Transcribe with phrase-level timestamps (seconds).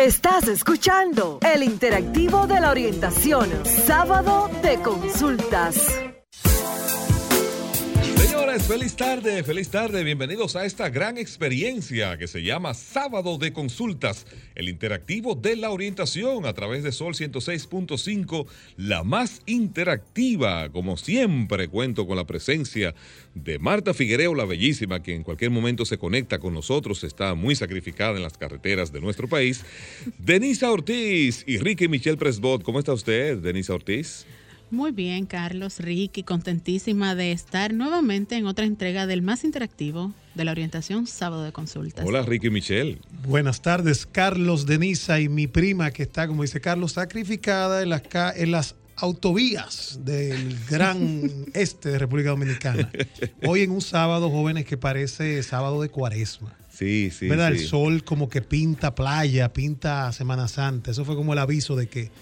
[0.00, 6.09] Estás escuchando el interactivo de la orientación, sábado de consultas.
[8.40, 10.02] Señores, feliz tarde, feliz tarde.
[10.02, 15.70] Bienvenidos a esta gran experiencia que se llama Sábado de Consultas, el interactivo de la
[15.70, 18.46] orientación a través de Sol 106.5,
[18.78, 20.70] la más interactiva.
[20.70, 22.94] Como siempre, cuento con la presencia
[23.34, 27.54] de Marta Figuereo, la bellísima, que en cualquier momento se conecta con nosotros, está muy
[27.54, 29.66] sacrificada en las carreteras de nuestro país.
[30.18, 32.62] Denisa Ortiz y Ricky Michelle Presbot.
[32.62, 34.24] ¿Cómo está usted, Denisa Ortiz?
[34.70, 40.44] Muy bien, Carlos, Ricky, contentísima de estar nuevamente en otra entrega del más interactivo de
[40.44, 42.06] la orientación Sábado de Consultas.
[42.06, 43.00] Hola, Ricky Michelle.
[43.26, 48.02] Buenas tardes, Carlos, Denisa y mi prima que está, como dice Carlos, sacrificada en las,
[48.36, 52.92] en las autovías del gran este de República Dominicana.
[53.44, 56.56] Hoy en un sábado, jóvenes, que parece sábado de cuaresma.
[56.72, 57.26] Sí, sí.
[57.26, 57.48] ¿Verdad?
[57.48, 60.92] El sol como que pinta playa, pinta Semana Santa.
[60.92, 62.12] Eso fue como el aviso de que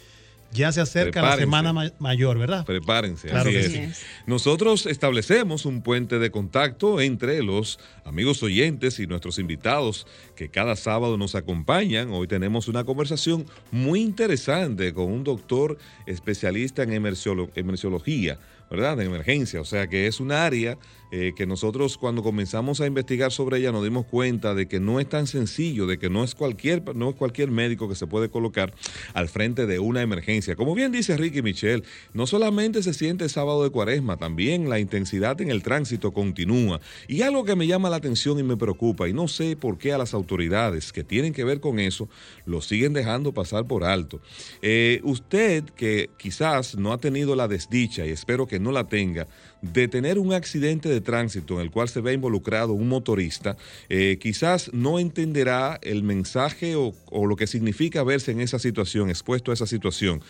[0.53, 2.65] ya se acerca la semana mayor, ¿verdad?
[2.65, 3.31] Prepárense.
[3.31, 4.03] así es.
[4.27, 10.77] Nosotros establecemos un puente de contacto entre los amigos oyentes y nuestros invitados que cada
[10.77, 12.11] sábado nos acompañan.
[12.11, 18.39] Hoy tenemos una conversación muy interesante con un doctor especialista en emerciología,
[18.71, 18.97] ¿verdad?
[18.97, 19.61] De emergencia.
[19.61, 20.79] O sea que es un área
[21.11, 25.01] eh, que nosotros cuando comenzamos a investigar sobre ella nos dimos cuenta de que no
[25.01, 28.29] es tan sencillo, de que no es cualquier, no es cualquier médico que se puede
[28.29, 28.75] colocar
[29.15, 30.57] al frente de una emergencia.
[30.57, 35.41] Como bien dice Ricky Michel, no solamente se siente sábado de cuaresma, también la intensidad
[35.41, 36.81] en el tránsito continúa.
[37.07, 39.93] Y algo que me llama la atención y me preocupa, y no sé por qué
[39.93, 42.09] a las autoridades que tienen que ver con eso,
[42.45, 44.21] lo siguen dejando pasar por alto.
[44.63, 49.27] Eh, usted que quizás no ha tenido la desdicha, y espero que no la tenga,
[49.63, 53.57] de tener un accidente de tránsito en el cual se ve involucrado un motorista,
[53.89, 56.95] eh, quizás no entenderá el mensaje o,
[57.27, 60.23] lo que significa verse en esa situación, expuesto a esa situación.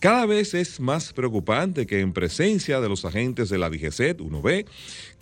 [0.00, 4.42] Cada vez es más preocupante que en presencia de los agentes de la DGCET, uno
[4.42, 4.66] ve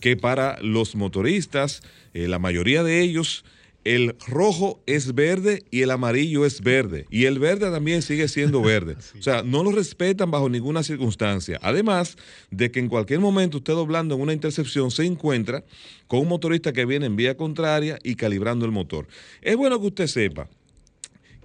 [0.01, 1.83] que para los motoristas,
[2.15, 3.45] eh, la mayoría de ellos,
[3.85, 7.07] el rojo es verde y el amarillo es verde.
[7.11, 8.97] Y el verde también sigue siendo verde.
[9.19, 11.59] O sea, no lo respetan bajo ninguna circunstancia.
[11.63, 12.17] Además
[12.51, 15.65] de que en cualquier momento usted doblando en una intercepción se encuentra
[16.07, 19.07] con un motorista que viene en vía contraria y calibrando el motor.
[19.41, 20.49] Es bueno que usted sepa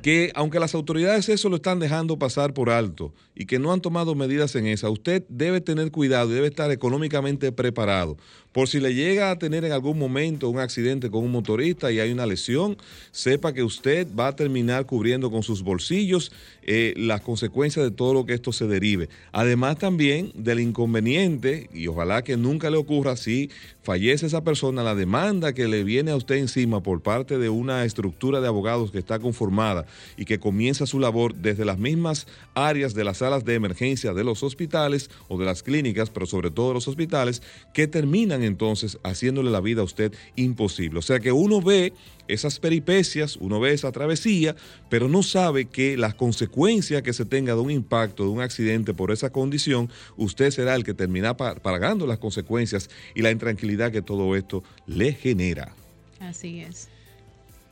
[0.01, 3.81] que aunque las autoridades eso lo están dejando pasar por alto y que no han
[3.81, 8.17] tomado medidas en esa, usted debe tener cuidado y debe estar económicamente preparado
[8.57, 12.00] por si le llega a tener en algún momento un accidente con un motorista y
[12.00, 12.75] hay una lesión,
[13.12, 16.31] sepa que usted va a terminar cubriendo con sus bolsillos
[16.63, 19.09] eh, las consecuencias de todo lo que esto se derive.
[19.31, 23.51] Además también del inconveniente, y ojalá que nunca le ocurra si
[23.84, 27.85] fallece esa persona, la demanda que le viene a usted encima por parte de una
[27.85, 29.85] estructura de abogados que está conformada
[30.17, 32.25] y que comienza su labor desde las mismas
[32.56, 36.50] áreas de las salas de emergencia de los hospitales o de las clínicas, pero sobre
[36.50, 41.00] todo de los hospitales, que terminan entonces haciéndole la vida a usted imposible.
[41.00, 41.94] O sea que uno ve
[42.28, 44.56] esas peripecias, uno ve esa travesía,
[44.90, 48.94] pero no sabe que las consecuencias que se tenga de un impacto, de un accidente
[48.94, 54.02] por esa condición, usted será el que termina pagando las consecuencias y la intranquilidad que
[54.02, 55.74] todo esto le genera.
[56.19, 56.90] Así es.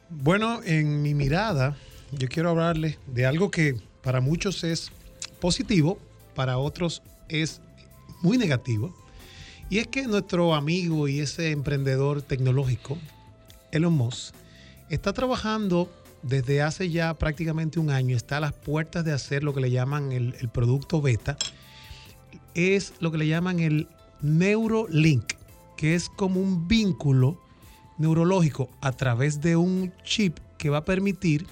[0.10, 1.76] Bueno, en mi mirada,
[2.12, 4.92] yo quiero hablarle de algo que para muchos es
[5.42, 5.98] positivo,
[6.36, 7.62] para otros es
[8.22, 9.05] muy negativo
[9.70, 12.98] y es que nuestro amigo y ese emprendedor tecnológico,
[13.72, 14.36] Elon Musk,
[14.90, 19.54] está trabajando desde hace ya prácticamente un año, está a las puertas de hacer lo
[19.54, 21.38] que le llaman el, producto beta,
[22.54, 23.88] es lo que le llaman el
[24.22, 25.34] Neurolink,
[25.78, 27.42] que es como un vínculo
[27.98, 31.46] neurológico a través de un chip que va a permitir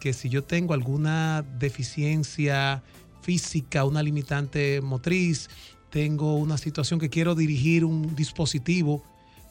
[0.00, 2.82] que si yo tengo alguna deficiencia
[3.22, 5.48] física, una limitante motriz,
[5.90, 9.02] tengo una situación que quiero dirigir un dispositivo,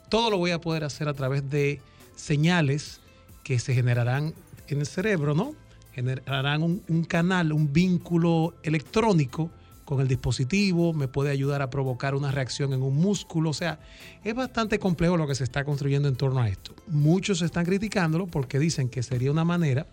[0.10, 1.82] todo lo voy a poder hacer a través de
[2.16, 3.02] señales
[3.44, 4.34] que se generarán
[4.68, 5.56] en el cerebro, ¿no?
[5.94, 9.50] Generarán un, canal, un vínculo electrónico
[9.84, 13.80] con el dispositivo, me puede ayudar a provocar una reacción en un músculo, o sea,
[14.24, 16.76] es bastante complejo lo que se está construyendo en torno a esto.
[16.88, 19.88] Muchos están criticándolo porque dicen que sería una manera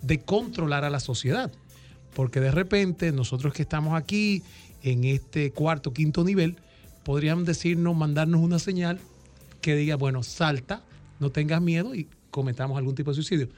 [0.00, 1.50] de controlar a la sociedad,
[2.14, 4.42] porque de repente nosotros que estamos aquí
[4.82, 6.56] en este cuarto, quinto nivel,
[7.04, 9.00] podrían decirnos, mandarnos una señal
[9.60, 10.82] que diga, bueno, salta,
[11.20, 13.48] no tengas miedo y cometamos algún tipo de suicidio.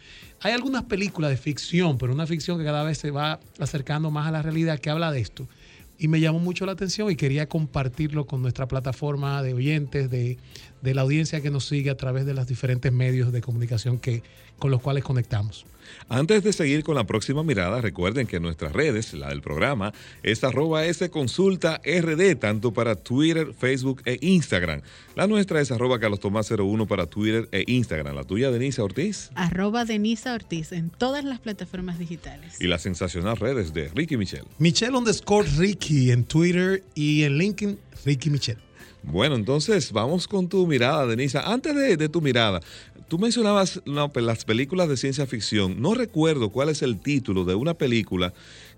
[0.42, 4.28] Hay algunas películas de ficción, pero una ficción que cada vez se va acercando más
[4.28, 5.48] a la realidad que habla de esto.
[5.96, 10.38] Y me llamó mucho la atención y quería compartirlo con nuestra plataforma de oyentes, de,
[10.82, 14.22] la audiencia que nos sigue a través de los diferentes medios de comunicación que,
[14.58, 15.64] con los cuales conectamos.
[16.08, 19.92] Antes de seguir con la próxima mirada, recuerden que nuestras redes, la del programa,
[20.22, 24.82] es arroba S Consulta RD, tanto para Twitter, Facebook e Instagram.
[25.16, 28.14] La nuestra es arroba Carlos Tomás 01 para Twitter e Instagram.
[28.14, 29.30] La tuya, Denisa Ortiz.
[29.34, 32.60] Arroba Denisa Ortiz en todas las plataformas digitales.
[32.60, 34.46] Y las sensacional redes de Ricky Michelle.
[34.58, 38.60] Michelle underscore Ricky en Twitter y en LinkedIn, Ricky Michelle.
[39.06, 41.40] Bueno, entonces vamos con tu mirada, Denisa.
[41.40, 42.60] Antes de, tu mirada,
[43.08, 45.80] tú mencionabas las películas de ciencia ficción.
[45.80, 48.32] No recuerdo cuál es el título de una película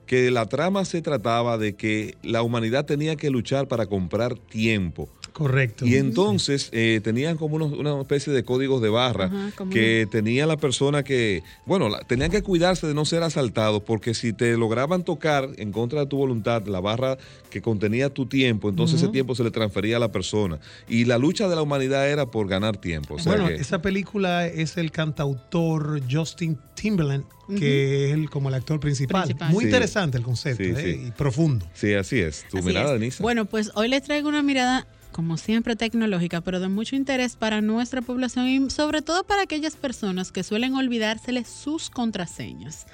[0.07, 5.09] que la trama se trataba de que la humanidad tenía que luchar para comprar tiempo.
[5.37, 5.85] Correcto.
[5.85, 9.31] Y entonces eh, tenían como una especie de códigos de barra
[9.71, 14.33] que tenía la persona que, bueno, tenían que cuidarse de no ser asaltados porque si
[14.33, 17.19] te lograban tocar en contra de tu voluntad la barra
[17.51, 20.59] que contenía tu tiempo, entonces ese tiempo se le transfería a la persona.
[20.89, 23.19] Y la lucha de la humanidad era por ganar tiempo.
[23.27, 27.25] bueno, esa película es el cantautor Justin Timberland,
[27.59, 29.37] que es el, como el actor principal.
[29.51, 31.09] Muy interesante el concepto ¿eh?
[31.09, 31.67] y profundo.
[31.75, 32.47] Sí, así es.
[32.51, 33.23] Tu mirada, Denise.
[33.23, 34.87] Bueno, pues hoy les traigo una mirada
[35.17, 39.75] como siempre tecnológica, pero de mucho interés para nuestra población y sobre todo para aquellas
[39.75, 42.87] personas que suelen olvidárseles sus contraseñas.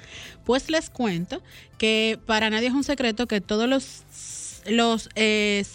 [0.45, 1.43] Pues les cuento
[1.77, 4.03] que para nadie es un secreto que todos los,
[4.67, 5.65] los eh,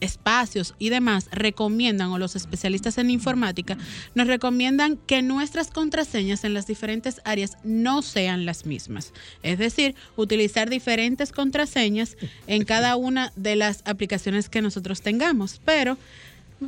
[0.00, 3.76] espacios y demás recomiendan, o los especialistas en informática,
[4.14, 9.12] nos recomiendan que nuestras contraseñas en las diferentes áreas no sean las mismas.
[9.42, 12.16] Es decir, utilizar diferentes contraseñas
[12.46, 15.60] en cada una de las aplicaciones que nosotros tengamos.
[15.64, 15.98] Pero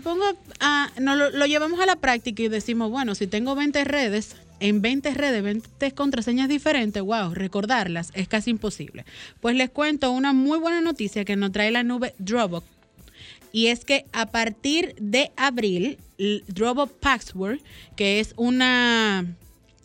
[0.03, 0.25] pongo
[0.61, 4.37] a, no, lo, lo llevamos a la práctica y decimos, bueno, si tengo 20 redes,
[4.61, 9.05] en 20 redes, 20 contraseñas diferentes, wow, recordarlas es casi imposible.
[9.41, 12.78] Pues les cuento una muy buena noticia que nos trae la nube Dropbox
[13.53, 15.99] y es que a partir de abril,
[16.49, 17.61] Dropbox Password,
[17.97, 19.37] que es una,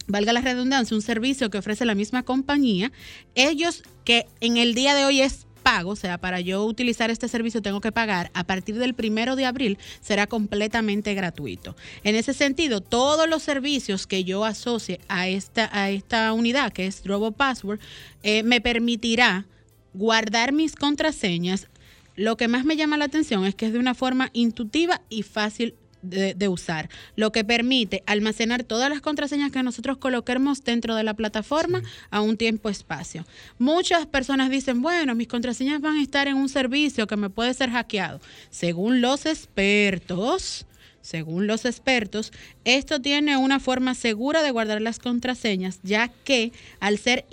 [0.08, 2.92] valga la redundancia, un servicio que ofrece la misma compañía,
[3.36, 7.28] ellos que en el día de hoy es pago, o sea, para yo utilizar este
[7.28, 11.76] servicio tengo que pagar, a partir del primero de abril será completamente gratuito.
[12.04, 16.86] En ese sentido, todos los servicios que yo asocie a esta, a esta unidad, que
[16.86, 17.80] es Dropbox Password,
[18.22, 19.46] eh, me permitirá
[19.94, 21.68] guardar mis contraseñas
[22.16, 25.24] lo que más me llama la atención es que es de una forma intuitiva y
[25.24, 31.04] fácil de, usar, lo que permite almacenar todas las contraseñas que nosotros coloquemos dentro de
[31.04, 31.82] la plataforma
[32.12, 33.26] a un tiempo espacio.
[33.58, 37.54] Muchas personas dicen, bueno, mis contraseñas van a estar en un servicio que me puede
[37.54, 38.20] ser hackeado.
[38.50, 40.66] Según los expertos,
[41.02, 42.32] según los expertos,
[42.66, 47.26] esto tiene una forma segura de guardar las contraseñas, ya que al ser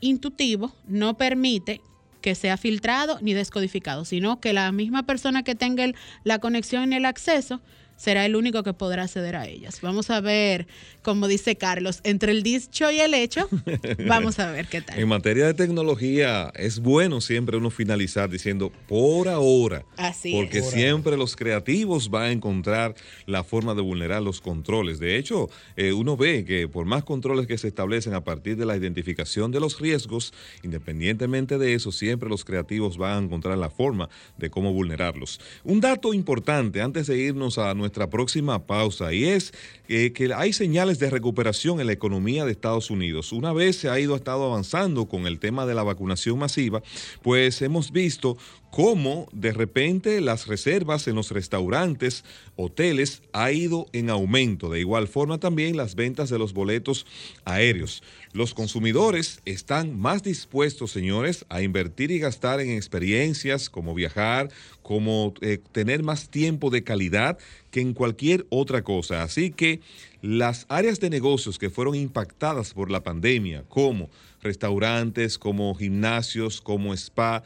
[0.00, 1.80] intuitivo no permite
[2.22, 5.84] que sea filtrado ni descodificado, sino que la misma persona que tenga
[6.24, 7.60] la conexión y el acceso
[8.02, 9.80] será el único que podrá acceder a ellas.
[9.80, 10.66] Vamos a ver,
[11.02, 13.48] como dice Carlos, entre el dicho y el hecho,
[14.08, 14.98] vamos a ver qué tal.
[14.98, 21.16] en materia de tecnología, es bueno siempre uno finalizar diciendo por ahora, Así porque siempre
[21.16, 22.96] los creativos van a encontrar
[23.26, 24.98] la forma de vulnerar los controles.
[24.98, 28.66] De hecho, eh, uno ve que por más controles que se establecen a partir de
[28.66, 30.34] la identificación de los riesgos,
[30.64, 34.08] independientemente de eso, siempre los creativos van a encontrar la forma
[34.38, 35.40] de cómo vulnerarlos.
[35.62, 39.52] Un dato importante antes de irnos a nuestra nuestra próxima pausa y es
[39.86, 43.32] eh, que hay señales de recuperación en la economía de Estados Unidos.
[43.32, 46.82] Una vez se ha ido estado avanzando con el tema de la vacunación masiva,
[47.20, 48.38] pues hemos visto
[48.72, 52.24] cómo de repente las reservas en los restaurantes,
[52.56, 54.70] hoteles, ha ido en aumento.
[54.70, 57.04] De igual forma también las ventas de los boletos
[57.44, 58.02] aéreos.
[58.32, 64.48] Los consumidores están más dispuestos, señores, a invertir y gastar en experiencias como viajar,
[64.80, 67.36] como eh, tener más tiempo de calidad
[67.70, 69.22] que en cualquier otra cosa.
[69.22, 69.80] Así que
[70.22, 74.08] las áreas de negocios que fueron impactadas por la pandemia, como
[74.42, 77.44] restaurantes, como gimnasios, como spa,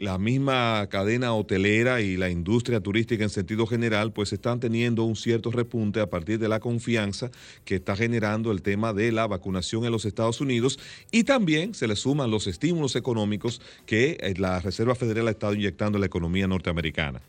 [0.00, 5.14] la misma cadena hotelera y la industria turística en sentido general, pues están teniendo un
[5.14, 7.30] cierto repunte a partir de la confianza
[7.66, 10.78] que está generando el tema de la vacunación en los Estados Unidos
[11.12, 15.52] y también se le suman los estímulos económicos que eh, la Reserva Federal ha estado
[15.52, 17.20] inyectando en la economía norteamericana.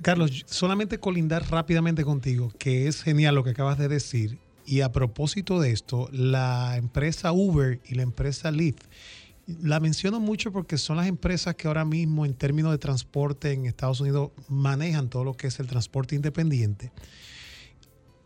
[0.00, 4.38] Carlos, solamente colindar rápidamente contigo, que es genial lo que acabas de decir.
[4.64, 8.84] Y a propósito de esto, la empresa Uber y la empresa Lyft
[9.46, 13.66] la menciono mucho porque son las empresas que ahora mismo en términos de transporte en
[13.66, 16.92] Estados Unidos manejan todo lo que es el transporte independiente.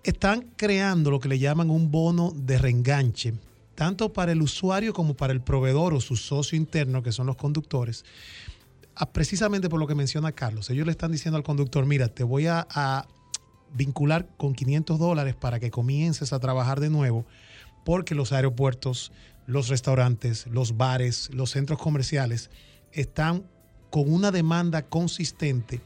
[0.05, 3.35] Están creando lo que le llaman un bono de reenganche,
[3.75, 7.37] tanto para el usuario como para el proveedor o su socio interno, que son los
[7.37, 8.05] conductores,
[9.13, 10.71] precisamente por lo que menciona Carlos.
[10.71, 13.07] Ellos le están diciendo al conductor, mira, te voy a,
[13.75, 17.27] vincular con 500 dólares para que comiences a trabajar de nuevo,
[17.85, 19.13] porque los aeropuertos,
[19.47, 22.51] los restaurantes, los bares, los centros comerciales
[22.93, 23.45] están
[23.91, 25.81] con una demanda consistente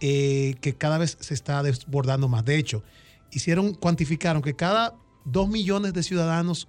[0.00, 2.44] eh, que cada vez se está desbordando más.
[2.44, 2.82] De hecho,
[3.30, 4.94] hicieron, cuantificaron que cada
[5.24, 6.68] 2 millones de ciudadanos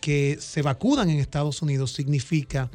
[0.00, 2.70] que se vacunan en Estados Unidos significa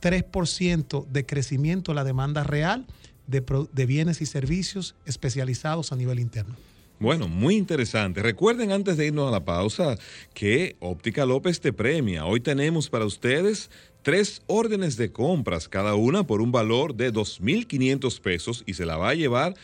[0.00, 2.86] 3% de crecimiento en la demanda real
[3.26, 6.56] de, de bienes y servicios especializados a nivel interno.
[7.00, 8.22] Bueno, muy interesante.
[8.22, 9.96] Recuerden antes de irnos a la pausa
[10.34, 12.26] que Óptica López te premia.
[12.26, 13.70] Hoy tenemos para ustedes
[14.02, 18.98] tres órdenes de compras, cada una por un valor de 2.500 pesos y se la
[18.98, 19.54] va a llevar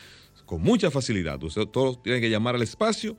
[0.47, 1.43] con mucha facilidad.
[1.43, 3.15] Usted todos tiene que llamar al espacio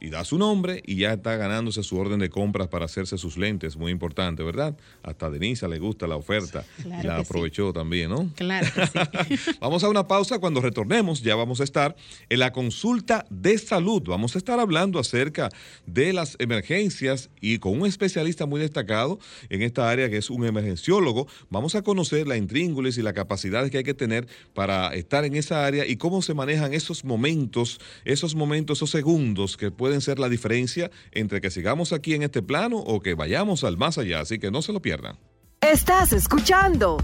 [0.00, 3.36] y da su nombre y ya está ganándose su orden de compras para hacerse sus
[3.36, 4.76] lentes, muy importante, ¿verdad?
[5.02, 8.30] Hasta a Denisa le gusta la oferta y la aprovechó también, ¿no?
[8.34, 9.52] Claro que sí.
[9.60, 11.94] vamos a una pausa, cuando retornemos ya vamos a estar
[12.28, 15.50] en la consulta de salud, vamos a estar hablando acerca
[15.86, 19.18] de las emergencias y con un especialista muy destacado
[19.50, 23.70] en esta área que es un emergenciólogo, vamos a conocer la intríngulis y las capacidades
[23.70, 27.80] que hay que tener para estar en esa área y cómo se manejan esos momentos,
[28.04, 32.22] esos momentos, esos segundos que pueden pueden ser la diferencia entre que sigamos aquí en
[32.22, 35.18] este plano o que vayamos al más allá, así que no se lo pierdan.
[35.60, 36.98] Estás escuchando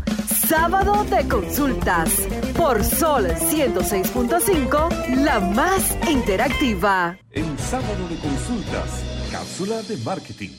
[0.47, 2.09] Sábado de Consultas
[2.57, 7.19] por Sol 106.5, la más interactiva.
[7.33, 9.02] En Sábado de Consultas,
[9.33, 10.50] cápsula de marketing.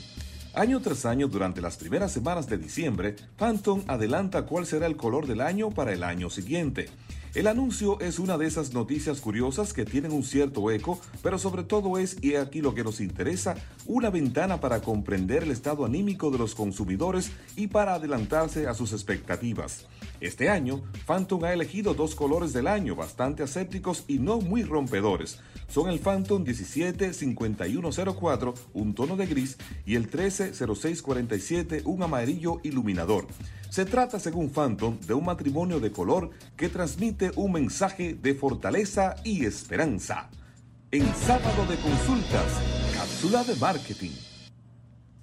[0.53, 5.27] Año tras año, durante las primeras semanas de diciembre, Phantom adelanta cuál será el color
[5.27, 6.89] del año para el año siguiente.
[7.37, 11.61] El anuncio es una de esas noticias curiosas que tienen un cierto eco, pero sobre
[11.61, 13.53] todo es, y aquí lo que nos interesa,
[13.85, 18.91] una ventana para comprender el estado anímico de los consumidores y para adelantarse a sus
[18.91, 19.85] expectativas.
[20.19, 25.37] Este año, Phantom ha elegido dos colores del año bastante asépticos y no muy rompedores.
[25.67, 33.27] Son el Phantom 175104, un tono de gris, y el 130647, un amarillo iluminador.
[33.69, 39.15] Se trata, según Phantom, de un matrimonio de color que transmite un mensaje de fortaleza
[39.23, 40.29] y esperanza.
[40.91, 42.45] En sábado de consultas,
[42.93, 44.11] cápsula de marketing.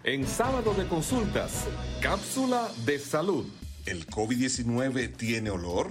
[0.04, 1.64] En sábado de consultas,
[2.02, 3.46] cápsula de salud.
[3.86, 5.90] ¿El COVID-19 tiene olor?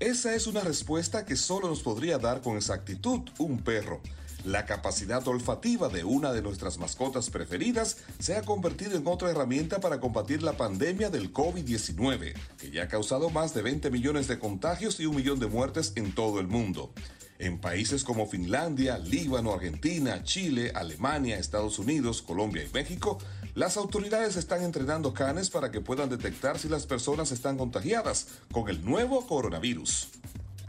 [0.00, 4.00] Esa es una respuesta que solo nos podría dar con exactitud un perro.
[4.44, 9.80] La capacidad olfativa de una de nuestras mascotas preferidas se ha convertido en otra herramienta
[9.80, 14.38] para combatir la pandemia del COVID-19, que ya ha causado más de 20 millones de
[14.38, 16.92] contagios y un millón de muertes en todo el mundo.
[17.38, 23.16] En países como Finlandia, Líbano, Argentina, Chile, Alemania, Estados Unidos, Colombia y México,
[23.54, 28.68] las autoridades están entrenando canes para que puedan detectar si las personas están contagiadas con
[28.68, 30.08] el nuevo coronavirus.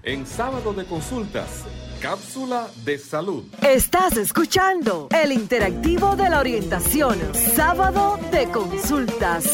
[0.06, 1.64] En sábado de consultas,
[2.00, 3.44] cápsula de salud.
[3.64, 9.46] Estás escuchando el interactivo de la orientación, sábado de consultas.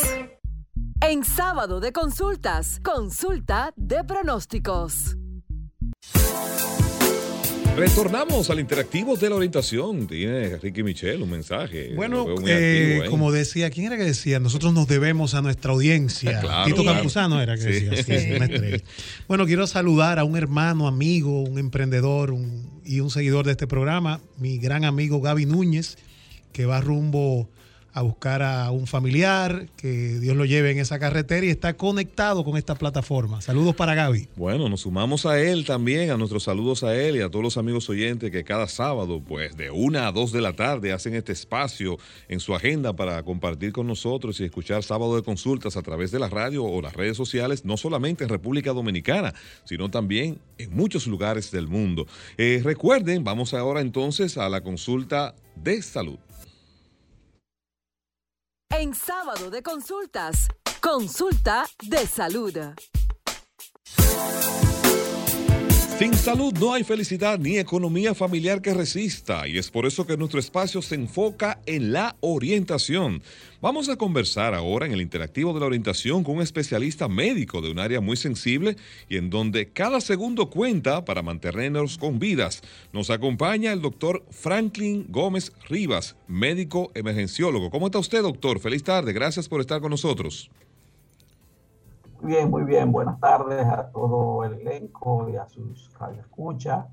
[0.99, 5.15] En sábado de consultas, consulta de pronósticos.
[7.75, 10.05] Retornamos al interactivo de la orientación.
[10.05, 11.93] Tiene Ricky Michel un mensaje.
[11.95, 14.39] Bueno, eh, como decía, ¿quién era que decía?
[14.39, 16.41] Nosotros nos debemos a nuestra audiencia.
[16.65, 18.81] Tito Campuzano era que decía.
[19.27, 22.35] Bueno, quiero saludar a un hermano, amigo, un emprendedor
[22.83, 25.97] y un seguidor de este programa, mi gran amigo Gaby Núñez,
[26.51, 27.49] que va rumbo
[27.93, 32.43] a buscar a un familiar, que Dios lo lleve en esa carretera y está conectado
[32.43, 33.41] con esta plataforma.
[33.41, 34.29] Saludos para Gaby.
[34.35, 37.57] Bueno, nos sumamos a él también, a nuestros saludos a él y a todos los
[37.57, 41.33] amigos oyentes que cada sábado, pues de una a dos de la tarde, hacen este
[41.33, 41.97] espacio
[42.29, 46.19] en su agenda para compartir con nosotros y escuchar sábado de consultas a través de
[46.19, 49.33] la radio o las redes sociales, no solamente en República Dominicana,
[49.63, 52.07] sino también en muchos lugares del mundo.
[52.37, 56.17] Eh, recuerden, vamos ahora entonces a la consulta de salud.
[58.81, 60.47] En sábado de consultas,
[60.81, 62.57] consulta de salud.
[66.01, 70.17] Sin salud no hay felicidad ni economía familiar que resista y es por eso que
[70.17, 73.21] nuestro espacio se enfoca en la orientación.
[73.61, 77.69] Vamos a conversar ahora en el interactivo de la orientación con un especialista médico de
[77.69, 78.77] un área muy sensible
[79.09, 82.63] y en donde cada segundo cuenta para mantenernos con vidas.
[82.93, 87.69] Nos acompaña el doctor Franklin Gómez Rivas, médico emergenciólogo.
[87.69, 88.59] ¿Cómo está usted, doctor?
[88.59, 89.13] Feliz tarde.
[89.13, 90.49] Gracias por estar con nosotros.
[92.23, 92.91] Bien, muy bien.
[92.91, 96.85] Buenas tardes a todo el elenco y a sus radioescuchas.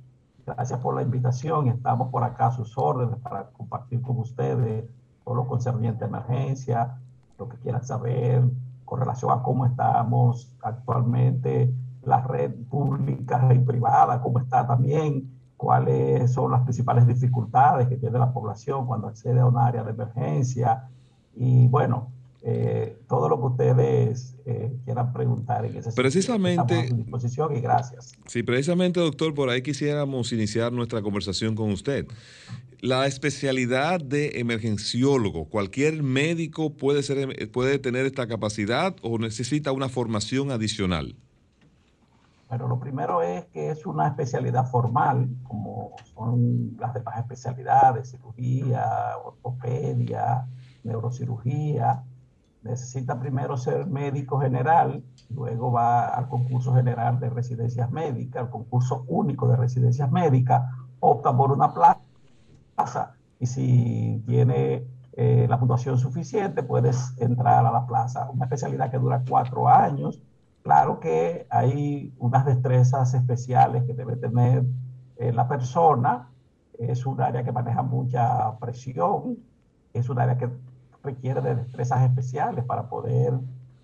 [0.47, 1.69] Gracias por la invitación.
[1.69, 4.87] Estamos por acá a sus órdenes para compartir con ustedes
[5.23, 6.99] todo lo concerniente a emergencia,
[7.39, 8.43] lo que quieran saber
[8.87, 16.33] con relación a cómo estamos actualmente, la red pública y privada, cómo está también, cuáles
[16.33, 20.89] son las principales dificultades que tiene la población cuando accede a un área de emergencia
[21.35, 27.57] y bueno, eh, todo lo que ustedes eh, quieran preguntar en ese precisamente, a disposición
[27.57, 28.13] y gracias.
[28.27, 32.07] Sí, precisamente, doctor, por ahí quisiéramos iniciar nuestra conversación con usted.
[32.81, 39.89] La especialidad de emergenciólogo, ¿cualquier médico puede, ser, puede tener esta capacidad o necesita una
[39.89, 41.17] formación adicional?
[42.49, 48.87] Pero lo primero es que es una especialidad formal, como son las demás especialidades, cirugía,
[49.23, 50.47] ortopedia,
[50.83, 52.05] neurocirugía.
[52.63, 59.05] Necesita primero ser médico general, luego va al concurso general de residencias médicas, al concurso
[59.09, 60.65] único de residencias médicas,
[61.01, 67.87] opta por una plaza y si tiene eh, la puntuación suficiente puedes entrar a la
[67.87, 68.29] plaza.
[68.31, 70.21] Una especialidad que dura cuatro años
[70.69, 74.67] Claro que hay unas destrezas especiales que debe tener
[75.17, 76.29] eh, la persona.
[76.79, 79.39] Es un área que maneja mucha presión,
[79.95, 80.51] es un área que
[81.09, 83.33] requiere de destrezas especiales para poder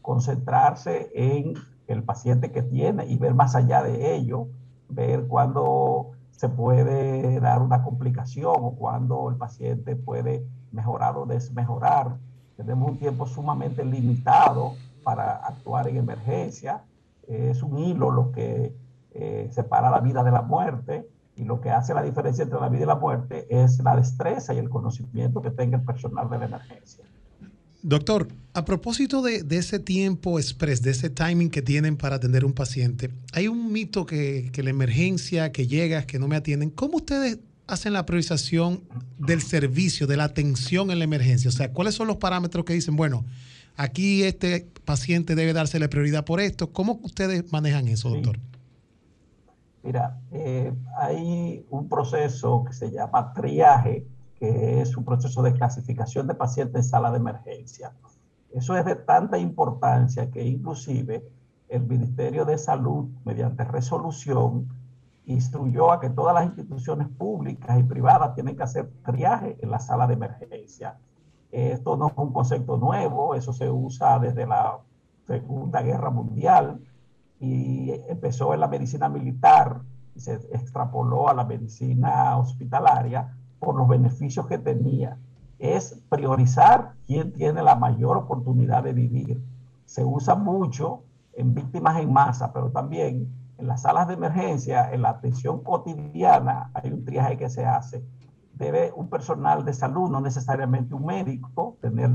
[0.03, 1.55] concentrarse en
[1.87, 4.49] el paciente que tiene y ver más allá de ello,
[4.89, 12.17] ver cuándo se puede dar una complicación o cuándo el paciente puede mejorar o desmejorar.
[12.57, 16.83] Tenemos un tiempo sumamente limitado para actuar en emergencia.
[17.27, 18.75] es un hilo lo que
[19.13, 22.69] eh, separa la vida de la muerte y lo que hace la diferencia entre la
[22.69, 26.39] vida y la muerte es la destreza y el conocimiento que tenga el personal de
[26.39, 27.05] la emergencia.
[27.87, 32.45] Doctor, a propósito de, de, ese tiempo express, de ese timing que tienen para atender
[32.45, 36.71] un paciente, hay un mito que, que la emergencia, que llegas, que no me atienden.
[36.71, 38.83] ¿Cómo ustedes hacen la priorización
[39.19, 41.51] del servicio, de la atención en la emergencia?
[41.51, 43.25] O sea, ¿cuáles son los parámetros que dicen, bueno,
[43.77, 46.73] aquí este paciente debe dársele prioridad por esto.
[46.73, 48.39] ¿Cómo ustedes manejan eso, doctor?
[49.83, 54.07] Mira, eh, hay un proceso que se llama triaje,
[54.39, 57.93] que es un proceso de clasificación de pacientes en sala de emergencia.
[58.53, 61.29] Eso es de tanta importancia que inclusive
[61.69, 64.69] el Ministerio de Salud, mediante resolución,
[65.27, 69.79] instruyó a que todas las instituciones públicas y privadas tienen que hacer triaje en la
[69.79, 70.99] sala de emergencia.
[71.51, 74.79] Esto no es un concepto nuevo, eso se usa desde la
[75.27, 76.81] Segunda Guerra Mundial
[77.41, 79.81] y empezó en la medicina militar
[80.15, 85.17] y se extrapoló a la medicina hospitalaria por los beneficios que tenía.
[85.59, 89.43] Es priorizar quién tiene la mayor oportunidad de vivir.
[89.87, 95.03] Se usa mucho en víctimas en masa, pero también en las salas de emergencia, en
[95.03, 98.05] la atención cotidiana, hay un triaje que se hace
[98.55, 102.11] debe un personal de salud, no necesariamente un médico, tener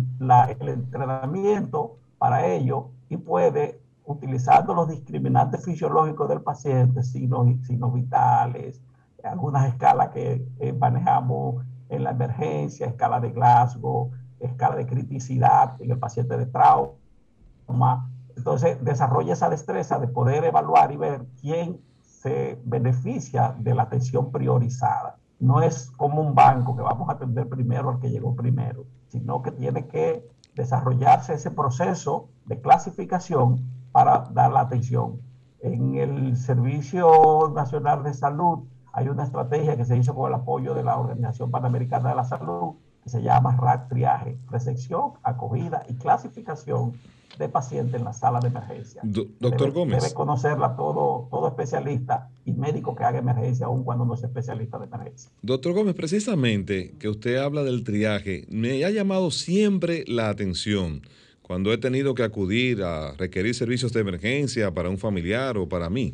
[0.59, 8.81] el entrenamiento para ello y puede, utilizando los discriminantes fisiológicos del paciente, signos, signos vitales,
[9.23, 10.45] algunas escalas que
[10.79, 18.09] manejamos en la emergencia, escala de Glasgow, escala de criticidad en el paciente de trauma.
[18.35, 24.31] Entonces, desarrolla esa destreza de poder evaluar y ver quién se beneficia de la atención
[24.31, 28.85] priorizada no es como un banco que vamos a atender primero al que llegó primero,
[29.07, 35.21] sino que tiene que desarrollarse ese proceso de clasificación para dar la atención.
[35.61, 38.59] En el Servicio Nacional de Salud
[38.93, 42.23] hay una estrategia que se hizo con el apoyo de la Organización Panamericana de la
[42.23, 46.93] Salud que se llama RAC Triaje, recepción, acogida y clasificación
[47.37, 49.01] de paciente en la sala de emergencia.
[49.03, 50.03] doctor Gómez.
[50.03, 54.77] Debe conocerla todo, todo especialista y médico que haga emergencia, aun cuando no es especialista
[54.77, 55.31] de emergencia.
[55.41, 61.01] Doctor Gómez, precisamente que usted habla del triaje, me ha llamado siempre la atención
[61.41, 65.89] cuando he tenido que acudir a requerir servicios de emergencia para un familiar o para
[65.89, 66.13] mí,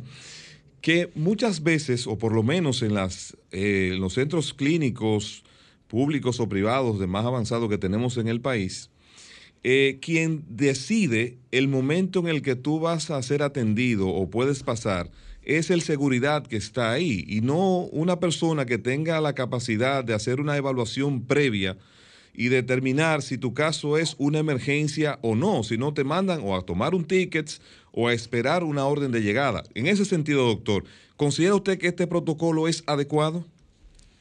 [0.86, 5.42] que muchas veces, o por lo menos eh, en los centros clínicos
[5.88, 8.88] públicos o privados de más avanzado que tenemos en el país,
[9.64, 14.62] eh, quien decide el momento en el que tú vas a ser atendido o puedes
[14.62, 15.10] pasar
[15.42, 20.14] es el seguridad que está ahí y no una persona que tenga la capacidad de
[20.14, 21.76] hacer una evaluación previa
[22.32, 26.54] y determinar si tu caso es una emergencia o no, si no te mandan o
[26.54, 27.50] a tomar un ticket
[27.96, 29.62] o a esperar una orden de llegada.
[29.74, 30.84] En ese sentido, doctor,
[31.16, 33.44] ¿considera usted que este protocolo es adecuado?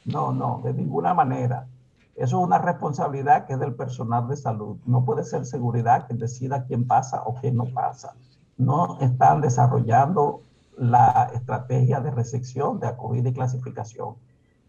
[0.05, 1.67] No, no, de ninguna manera.
[2.15, 4.77] Eso es una responsabilidad que es del personal de salud.
[4.85, 8.13] No puede ser seguridad que decida quién pasa o quién no pasa.
[8.57, 10.41] No están desarrollando
[10.77, 14.15] la estrategia de recepción, de acogida y clasificación.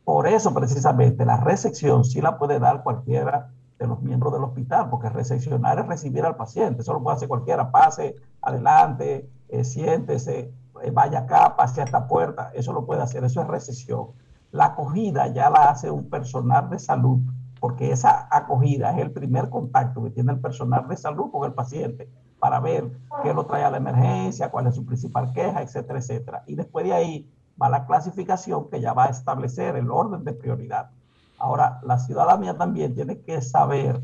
[0.04, 4.88] Por eso, precisamente, la recepción sí la puede dar cualquiera de los miembros del hospital,
[4.88, 6.82] porque recepcionar es recibir al paciente.
[6.82, 7.70] Eso lo puede hacer cualquiera.
[7.70, 12.50] Pase adelante, eh, siéntese, eh, vaya acá, pase a esta puerta.
[12.54, 13.24] Eso lo puede hacer.
[13.24, 14.08] Eso es recepción
[14.56, 17.18] la acogida ya la hace un personal de salud,
[17.60, 21.52] porque esa acogida es el primer contacto que tiene el personal de salud con el
[21.52, 22.08] paciente
[22.38, 22.90] para ver
[23.22, 26.42] qué lo trae a la emergencia, cuál es su principal queja, etcétera, etcétera.
[26.46, 30.32] Y después de ahí va la clasificación que ya va a establecer el orden de
[30.32, 30.90] prioridad.
[31.38, 34.00] Ahora, la ciudadanía también tiene que saber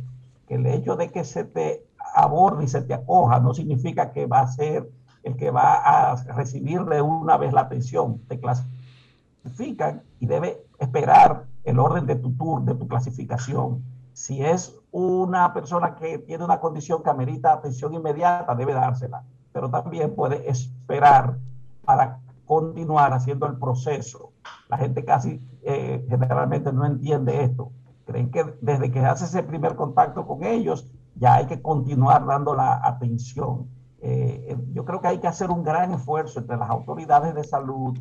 [0.47, 4.27] que el hecho de que se te aborde y se te acoja no significa que
[4.27, 4.91] va a ser
[5.23, 8.19] el que va a recibir de una vez la atención.
[8.29, 13.83] Te clasifican y debe esperar el orden de tu tour, de tu clasificación.
[14.13, 19.71] Si es una persona que tiene una condición que amerita atención inmediata, debe dársela, pero
[19.71, 21.39] también puede esperar
[21.85, 24.33] para continuar haciendo el proceso.
[24.69, 27.73] La gente casi eh, generalmente no entiende esto.
[28.05, 32.55] Creen que desde que hace ese primer contacto con ellos, ya hay que continuar dando
[32.55, 33.69] la atención.
[34.01, 37.97] Eh, yo creo que hay que hacer un gran esfuerzo entre las autoridades de salud,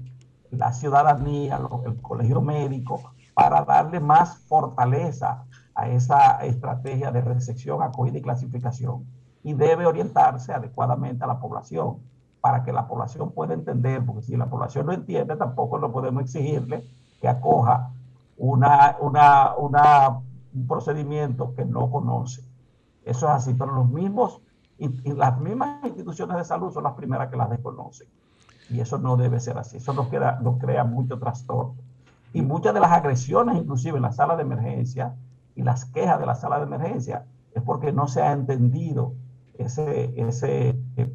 [0.49, 2.99] la ciudadanía, el colegio médico,
[3.33, 5.45] para darle más fortaleza
[5.75, 9.05] a esa estrategia de recepción, acogida y clasificación.
[9.43, 11.99] Y debe orientarse adecuadamente a la población
[12.41, 16.23] para que la población pueda entender, porque si la población no entiende, tampoco no podemos
[16.23, 16.83] exigirle
[17.21, 17.91] que acoja
[18.37, 20.19] una, una,
[20.53, 22.43] un procedimiento que no conoce.
[23.05, 24.41] Eso es así, pero los mismos
[24.81, 28.07] y, las mismas instituciones de salud son las primeras que las desconocen.
[28.69, 29.77] Y eso no debe ser así.
[29.77, 31.75] Eso nos, crea mucho trastorno.
[32.33, 35.15] Y muchas de las agresiones, inclusive en la sala de emergencia,
[35.55, 39.13] y las quejas de la sala de emergencia, es porque no se ha entendido
[39.57, 41.05] ese, ese eh,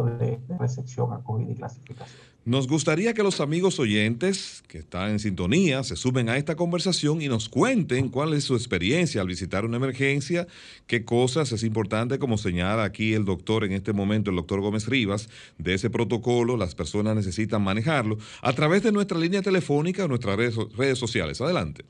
[0.00, 2.32] de recepción, acogida y clasificación.
[2.44, 7.22] Nos gustaría que los amigos oyentes que están en sintonía se sumen a esta conversación
[7.22, 10.48] y nos cuenten cuál es su experiencia al visitar una emergencia,
[10.88, 14.88] qué cosas es importante, como señala aquí el doctor en este momento, el doctor Gómez
[14.88, 15.28] Rivas,
[15.58, 20.34] de ese protocolo, las personas necesitan manejarlo a través de nuestra línea telefónica o nuestras
[20.36, 21.40] redes, redes sociales.
[21.40, 21.84] Adelante.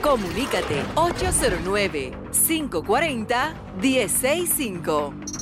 [0.00, 2.12] Comunícate 809
[2.48, 5.41] 540 165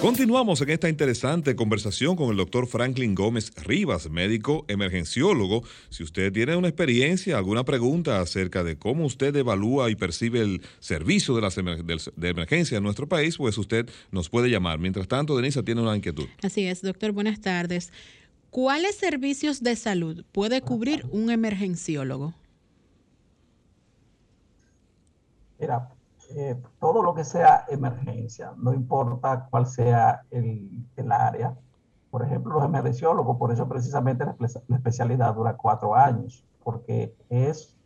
[0.00, 5.62] Continuamos en esta interesante conversación con el doctor Franklin Gómez Rivas, médico emergenciólogo.
[5.90, 10.62] Si usted tiene una experiencia, alguna pregunta acerca de cómo usted evalúa y percibe el
[10.78, 14.78] servicio de, las de emergencia en nuestro país, pues usted nos puede llamar.
[14.78, 16.26] Mientras tanto, Denisa tiene una inquietud.
[16.42, 17.92] Así es, doctor, buenas tardes.
[18.48, 22.32] ¿Cuáles servicios de salud puede cubrir un emergenciólogo?
[25.58, 25.90] Mira,
[26.36, 31.56] eh, todo lo que sea emergencia, no importa cuál sea el, el área.
[32.10, 37.76] Por ejemplo, los emergenciólogos, por eso precisamente la, especialidad dura cuatro años, porque es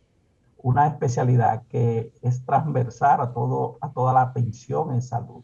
[0.57, 5.43] una especialidad que es transversal a, todo, a toda la atención en salud.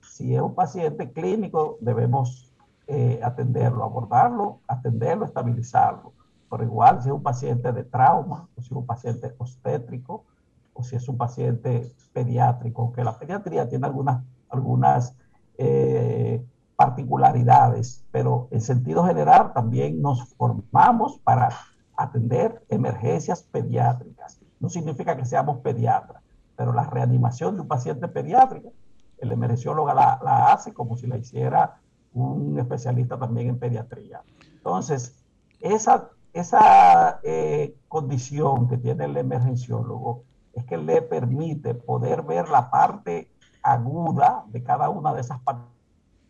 [0.00, 2.52] Si es un paciente clínico, debemos
[2.86, 6.12] eh, atenderlo, abordarlo, atenderlo, estabilizarlo.
[6.50, 10.24] Pero igual, si es un paciente de trauma, o si es un paciente obstétrico,
[10.74, 15.16] o si es un paciente pediátrico, que la pediatría tiene algunas, algunas
[15.58, 16.44] eh,
[16.76, 21.50] particularidades, pero en sentido general también nos formamos para
[21.96, 24.40] atender emergencias pediátricas.
[24.60, 26.22] No significa que seamos pediatras,
[26.56, 28.72] pero la reanimación de un paciente pediátrico,
[29.18, 31.80] el emergenciólogo la, la hace como si la hiciera
[32.14, 34.22] un especialista también en pediatría.
[34.56, 35.24] Entonces,
[35.60, 40.24] esa, esa eh, condición que tiene el emergenciólogo
[40.54, 43.30] es que le permite poder ver la parte
[43.62, 45.40] aguda de cada una de esas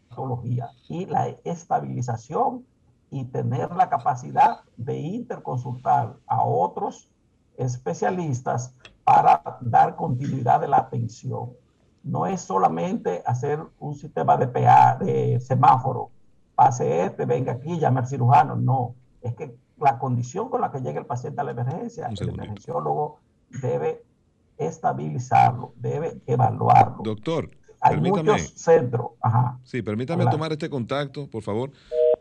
[0.09, 2.65] patologías y la estabilización
[3.11, 7.11] y tener la capacidad de interconsultar a otros
[7.57, 11.51] especialistas para dar continuidad de la atención.
[12.03, 16.11] No es solamente hacer un sistema de PA, de semáforo,
[16.55, 20.81] pase este, venga aquí, llame al cirujano, no, es que la condición con la que
[20.81, 23.19] llega el paciente a la emergencia, el emergenciólogo
[23.61, 24.05] debe
[24.59, 27.03] estabilizarlo, debe evaluarlo.
[27.03, 29.12] Doctor, hay muchos centros.
[29.21, 29.59] Ajá.
[29.65, 31.71] Sí, permítame tomar este contacto, por favor.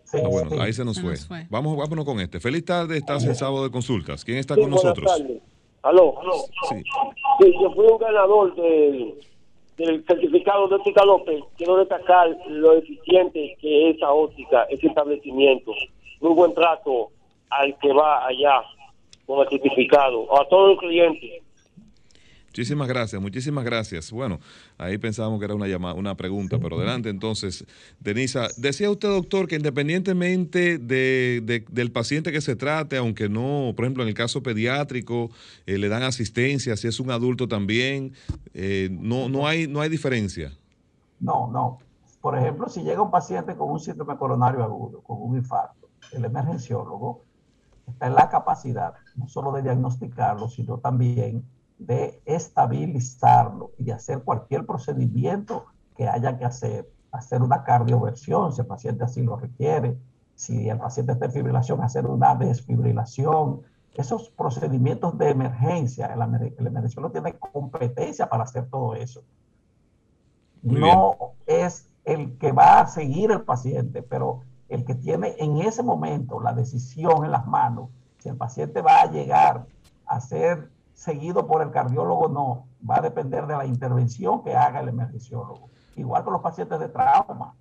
[0.04, 1.15] Sí, ah, bueno, ahí se, nos, fue.
[1.50, 2.39] Vamos, vámonos con este.
[2.39, 4.26] Feliz tarde, estás en sábado de consultas.
[4.26, 5.10] ¿Quién está con nosotros?
[5.84, 6.34] Aló, aló.
[6.70, 6.84] Sí.
[7.39, 7.54] sí.
[7.62, 9.15] yo fui un ganador del,
[9.78, 11.44] del certificado de óptica López.
[11.58, 15.72] Quiero destacar lo eficiente que es esa óptica, ese establecimiento.
[16.20, 17.10] Muy buen trato
[17.50, 18.62] al que va allá
[19.26, 21.41] con el certificado, a todos los clientes
[22.52, 24.12] Muchísimas gracias, muchísimas gracias.
[24.12, 24.42] Bueno,
[24.78, 27.66] ahí pensábamos que era una llamada, una pregunta, pero adelante entonces,
[28.02, 33.86] Denisa, decía usted, doctor, que independientemente de, del paciente que se trate, aunque no, por
[33.86, 35.30] ejemplo, en el caso pediátrico,
[35.66, 38.12] eh, le dan asistencia, si es un adulto también,
[38.54, 40.52] eh, no, no, hay, no hay diferencia.
[41.22, 41.80] No, no.
[42.20, 46.26] Por ejemplo, si llega un paciente con un síndrome coronario agudo, con un infarto, el
[46.26, 47.24] emergenciólogo
[47.88, 51.46] está en la capacidad no solo de diagnosticarlo, sino también
[51.86, 55.65] de estabilizarlo y de hacer cualquier procedimiento
[55.96, 59.98] que haya que hacer, hacer una cardioversión si el paciente así lo requiere,
[60.36, 63.62] si el paciente está en fibrilación, hacer una desfibrilación.
[63.96, 69.24] Esos procedimientos de emergencia, el, el no tiene competencia para hacer todo eso.
[70.62, 71.15] no
[71.48, 76.39] es el que va a seguir el paciente, pero el que tiene en ese momento
[76.39, 77.89] la decisión en las manos,
[78.20, 79.65] si el paciente va a llegar
[80.06, 80.70] a ser
[81.02, 85.72] seguido por el cardiólogo, no, va a depender de la intervención que haga el emergenciólogo.
[85.96, 87.56] Igual con los pacientes de trauma.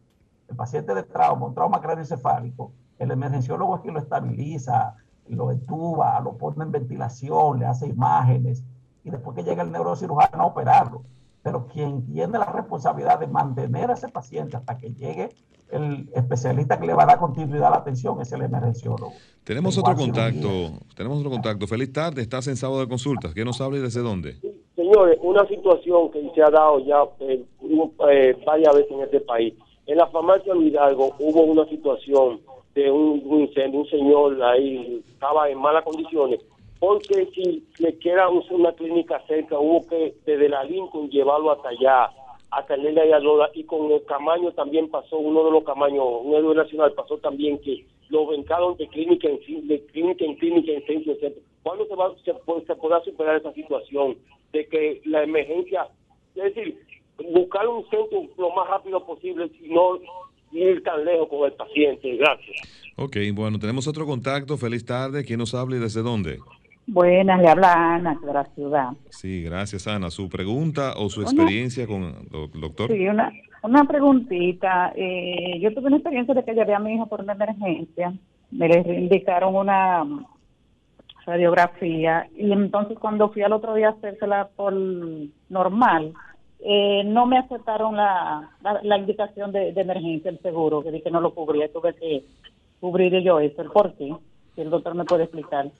[0.46, 4.94] El paciente de trauma, un trauma craneoencefálico, el emergenciólogo es quien lo estabiliza,
[5.28, 8.62] lo entuba, lo pone en ventilación, le hace imágenes
[9.04, 11.04] y después que llega el neurocirujano a operarlo.
[11.42, 15.30] Pero quien tiene la responsabilidad de mantener a ese paciente hasta que llegue
[15.72, 19.12] el especialista que le va a dar continuidad a la atención es el emergenciólogo.
[19.44, 21.66] Tenemos otro contacto, tenemos otro contacto.
[21.66, 23.34] Feliz tarde, estás en sábado de consultas.
[23.34, 24.36] ¿Qué nos habla y desde dónde?
[24.76, 27.44] Señores, una situación que se ha dado ya eh,
[28.10, 29.54] eh, varias veces en este país.
[29.86, 32.40] En la farmacia de Hidalgo hubo una situación
[32.74, 36.40] de un, incendio, un señor ahí estaba en malas condiciones,
[36.78, 42.10] porque si le queda una clínica cerca, hubo que desde la Lincoln llevarlo hasta allá
[42.50, 43.02] a tenerle
[43.54, 47.18] y y con el Camaño también pasó, uno de los Camaños, un héroe nacional pasó
[47.18, 51.14] también que lo vencaron de clínica en clínica en clínica en centro,
[51.62, 52.32] ¿Cuándo se, va, se,
[52.66, 54.16] se podrá superar esa situación
[54.52, 55.88] de que la emergencia,
[56.34, 56.78] es decir,
[57.32, 59.98] buscar un centro lo más rápido posible y no
[60.52, 62.16] ir tan lejos con el paciente?
[62.16, 62.56] Gracias.
[62.96, 64.56] Ok, bueno, tenemos otro contacto.
[64.56, 65.24] Feliz tarde.
[65.24, 66.38] ¿Quién nos habla y desde dónde?
[66.92, 68.88] Buenas, le habla Ana de la ciudad.
[69.10, 70.10] Sí, gracias Ana.
[70.10, 72.90] ¿Su pregunta o su experiencia con el doctor?
[72.90, 74.92] Sí, una, una preguntita.
[74.96, 78.12] Eh, yo tuve una experiencia de que llevé a mi hijo por una emergencia.
[78.50, 80.04] Me le indicaron una
[81.24, 84.74] radiografía y entonces cuando fui al otro día a hacérsela por
[85.48, 86.12] normal,
[86.58, 88.50] eh, no me aceptaron la,
[88.82, 91.72] la, indicación de, emergencia, el seguro, que dije que no lo cubría.
[91.72, 92.24] Tuve que
[92.80, 93.62] cubrir yo eso.
[93.72, 94.12] ¿Por qué?
[94.56, 95.70] Si el doctor me puede explicar.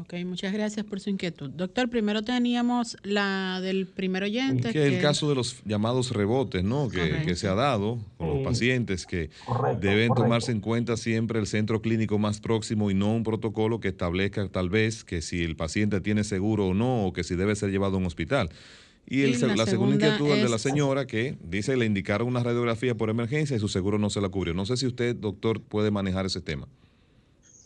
[0.00, 1.50] Ok, muchas gracias por su inquietud.
[1.50, 4.70] Doctor, primero teníamos la del primer oyente.
[4.70, 6.88] Que, el caso de los llamados rebotes, ¿no?
[6.88, 9.30] Que, se ha dado con los pacientes, que
[9.80, 13.88] deben tomarse en cuenta siempre el centro clínico más próximo y no un protocolo que
[13.88, 17.56] establezca tal vez que si el paciente tiene seguro o no, o que si debe
[17.56, 18.50] ser llevado a un hospital.
[19.08, 22.96] Y, el, la, segunda, inquietud es de la señora que dice le indicaron una radiografía
[22.96, 24.52] por emergencia y su seguro no se la cubrió.
[24.52, 26.66] No sé si usted, doctor, puede manejar ese tema.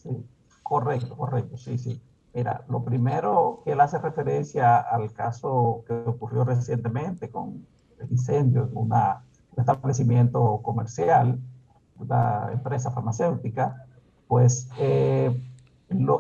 [0.02, 0.10] Sí,
[0.62, 2.00] correcto, correcto, sí, sí.
[2.32, 7.66] Mira, lo primero que él hace referencia al caso que ocurrió recientemente con
[7.98, 8.92] el incendio en un
[9.56, 11.40] establecimiento comercial,
[11.98, 13.84] una empresa farmacéutica,
[14.28, 15.42] pues eh,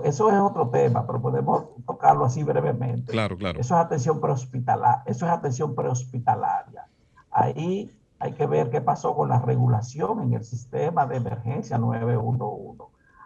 [0.04, 3.12] eso es otro tema, pero podemos tocarlo así brevemente.
[3.12, 3.60] Claro, claro.
[3.60, 5.04] Eso es atención prehospitalaria.
[5.06, 6.86] Eso es atención prehospitalaria.
[7.30, 12.82] Ahí hay que ver qué pasó con la regulación en el sistema de emergencia 911.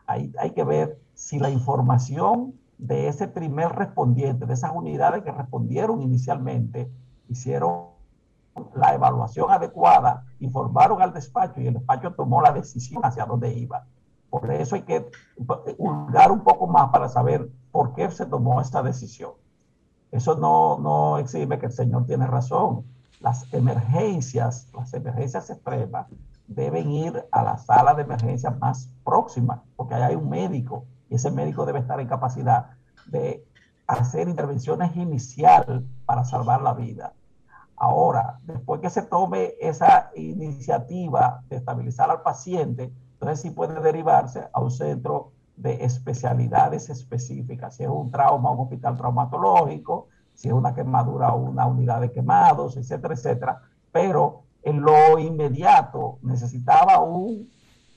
[0.06, 5.32] Ahí hay que ver si la información de ese primer respondiente, de esas unidades que
[5.32, 6.90] respondieron inicialmente,
[7.28, 7.94] hicieron
[8.74, 13.87] la evaluación adecuada, informaron al despacho y el despacho tomó la decisión hacia dónde iba.
[14.30, 15.10] Por eso hay que
[15.78, 19.32] hurgar un poco más para saber por qué se tomó esta decisión.
[20.10, 22.84] Eso no, no exime que el señor tiene razón.
[23.20, 26.06] Las emergencias, las emergencias extremas,
[26.46, 31.16] deben ir a la sala de emergencia más próxima, porque ahí hay un médico y
[31.16, 32.70] ese médico debe estar en capacidad
[33.06, 33.44] de
[33.86, 37.12] hacer intervenciones iniciales para salvar la vida.
[37.76, 44.48] Ahora, después que se tome esa iniciativa de estabilizar al paciente, entonces sí puede derivarse
[44.52, 50.54] a un centro de especialidades específicas, si es un trauma, un hospital traumatológico, si es
[50.54, 53.62] una quemadura una unidad de quemados, etcétera, etcétera.
[53.92, 57.48] Pero en lo inmediato necesitaba un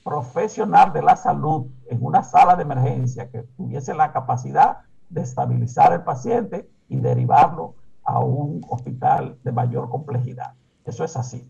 [0.08, 4.78] profesional de la salud en una sala de emergencia que tuviese la capacidad
[5.10, 10.54] de estabilizar el paciente y derivarlo a un hospital de mayor complejidad.
[10.86, 11.46] Eso es así.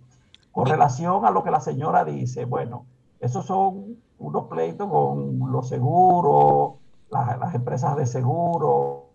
[0.50, 2.86] Con relación a lo que la señora dice, bueno,
[3.20, 6.78] esos son unos pleitos con los seguros,
[7.10, 9.10] las, empresas de seguro,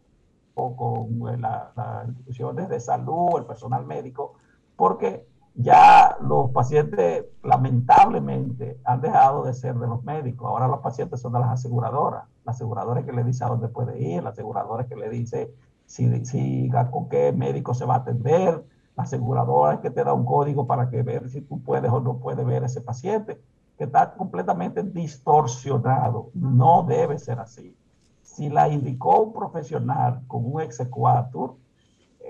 [0.53, 4.36] con las instituciones de salud, el personal médico,
[4.77, 10.48] porque ya los pacientes lamentablemente han dejado de ser de los médicos.
[10.48, 12.24] Ahora los pacientes son de las aseguradoras.
[12.44, 15.54] Las aseguradoras que le dice a dónde puede ir, las aseguradoras que le dice
[15.86, 20.26] si, si con qué médico se va a atender, la aseguradora que te da un
[20.26, 23.42] código para que ver si tú puedes o no puedes ver ese paciente,
[23.78, 26.30] que está completamente distorsionado.
[26.34, 27.76] No debe ser así.
[28.22, 31.56] Si la indicó un profesional con un exequatur,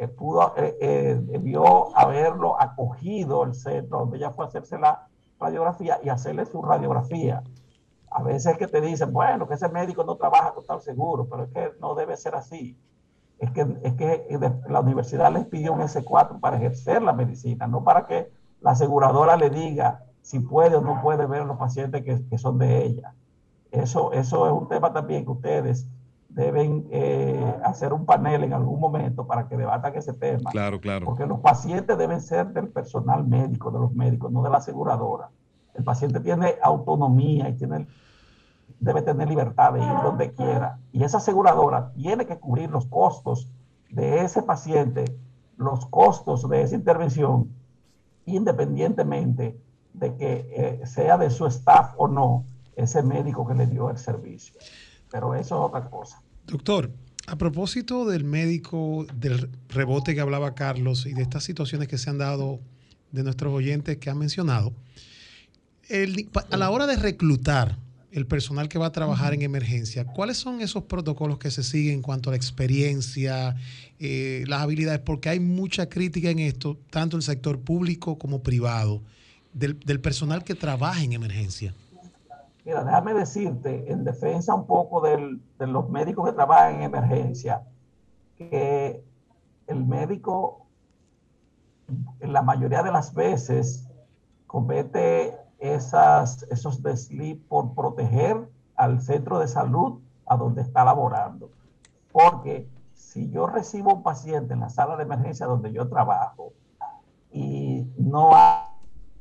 [0.08, 5.08] pudo, eh, eh, debió haberlo acogido el centro donde ella fue a hacerse la
[5.39, 7.44] radiografía y hacerle su radiografía.
[8.10, 11.44] A veces que te dicen, bueno, que ese médico no trabaja con tal seguro, pero
[11.44, 12.78] es que no debe ser así.
[13.39, 14.28] Es que, es que
[14.70, 19.36] la universidad les pidió un S4 para ejercer la medicina, no para que la aseguradora
[19.36, 23.13] le diga si puede o no puede ver los pacientes que, que son de ella.
[23.72, 25.88] Eso, eso es un tema también que ustedes
[26.34, 30.50] deben eh, hacer un panel en algún momento para que debatan ese tema.
[30.52, 31.06] Claro, claro.
[31.06, 35.30] Porque los pacientes deben ser del personal médico, de los médicos, no de la aseguradora.
[35.76, 37.88] El paciente tiene autonomía y tiene,
[38.80, 40.80] debe tener libertad de ir donde quiera.
[40.91, 43.50] Y esa aseguradora tiene que cubrir los costos
[43.89, 45.06] de ese paciente,
[45.58, 47.52] los costos de esa intervención,
[48.26, 49.60] independientemente
[49.93, 50.50] de que
[50.82, 54.60] eh, sea de su staff o no ese médico que le dio el servicio
[55.13, 56.23] pero eso es otra cosa.
[56.47, 56.91] Doctor,
[57.27, 62.10] a propósito del médico, del rebote que hablaba Carlos y de estas situaciones que se
[62.10, 62.60] han dado
[63.12, 64.73] de nuestros oyentes que han mencionado,
[66.49, 67.77] a la hora de reclutar
[68.12, 71.95] el personal que va a trabajar en emergencia, ¿cuáles son esos protocolos que se siguen
[71.95, 73.56] en cuanto a la experiencia,
[73.99, 74.99] eh, las habilidades?
[74.99, 79.01] Porque hay mucha crítica en esto, tanto en el sector público como privado,
[79.53, 81.75] del personal que trabaja en emergencia.
[82.65, 87.63] Mira, déjame decirte, en defensa un poco de los médicos que trabajan en emergencia,
[88.38, 89.04] que
[89.67, 90.65] el médico
[92.19, 93.89] en la mayoría de las veces
[94.47, 101.49] comete esas, esos desliz por proteger al centro de salud a donde está laborando.
[102.12, 106.54] Porque si yo recibo un paciente en la sala de emergencia donde yo trabajo
[107.32, 108.73] y no hay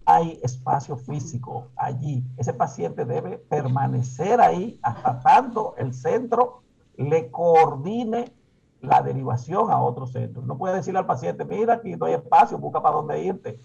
[0.04, 2.24] hay espacio físico allí.
[2.36, 6.62] Ese paciente debe permanecer ahí hasta tanto el centro
[6.96, 8.32] le coordine
[8.80, 10.42] la derivación a otro centro.
[10.42, 13.58] No puede decirle al paciente, mira, aquí no hay espacio, busca para dónde irte.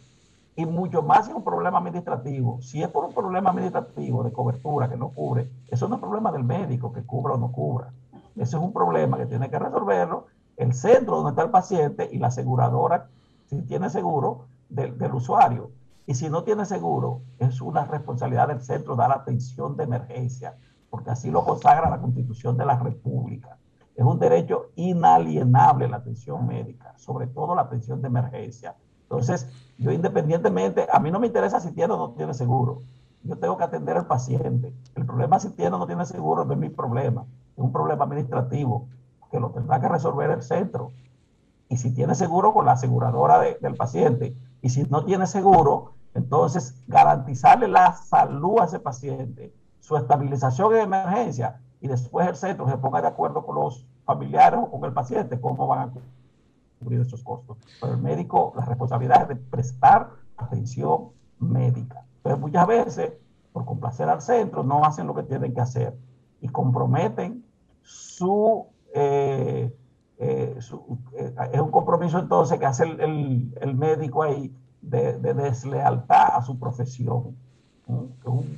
[0.55, 2.61] Y mucho más si es un problema administrativo.
[2.61, 6.31] Si es por un problema administrativo de cobertura que no cubre, eso no es problema
[6.31, 7.91] del médico que cubra o no cubra.
[8.35, 12.17] Eso es un problema que tiene que resolverlo el centro donde está el paciente y
[12.17, 13.09] la aseguradora,
[13.47, 15.71] si tiene seguro, del, del usuario.
[16.07, 20.57] Y si no tiene seguro, es una responsabilidad del centro dar atención de emergencia,
[20.89, 23.57] porque así lo consagra la Constitución de la República.
[23.93, 28.77] Es un derecho inalienable la atención médica, sobre todo la atención de emergencia.
[29.01, 32.83] Entonces, yo independientemente, a mí no me interesa si tiene o no tiene seguro.
[33.23, 34.73] Yo tengo que atender al paciente.
[34.95, 37.25] El problema si tiene o no tiene seguro no es mi problema.
[37.57, 38.87] Es un problema administrativo
[39.29, 40.93] que lo tendrá que resolver el centro.
[41.67, 44.37] Y si tiene seguro con la aseguradora del paciente.
[44.61, 50.81] Y si no tiene seguro, entonces, garantizarle la salud a ese paciente, su estabilización en
[50.81, 54.93] emergencia y después el centro se ponga de acuerdo con los familiares o con el
[54.93, 55.91] paciente cómo van a
[56.79, 57.57] cubrir esos costos.
[57.79, 62.03] Pero el médico, la responsabilidad es de prestar atención médica.
[62.17, 63.13] Entonces, muchas veces,
[63.53, 65.97] por complacer al centro, no hacen lo que tienen que hacer
[66.41, 67.45] y comprometen
[67.81, 68.65] su...
[68.93, 69.71] eh,
[70.19, 76.35] eh, eh es un compromiso entonces que hace el, el, el médico ahí de, deslealtad
[76.35, 77.35] a su profesión.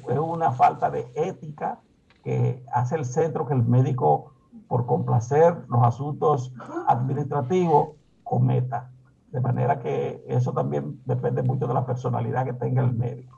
[0.08, 1.80] Es, una falta de ética
[2.24, 4.34] que hace el centro que el médico,
[4.68, 6.54] por complacer los asuntos
[6.88, 7.90] administrativos,
[8.24, 8.92] cometa.
[9.32, 13.38] De manera que eso también depende mucho de la personalidad que tenga el médico.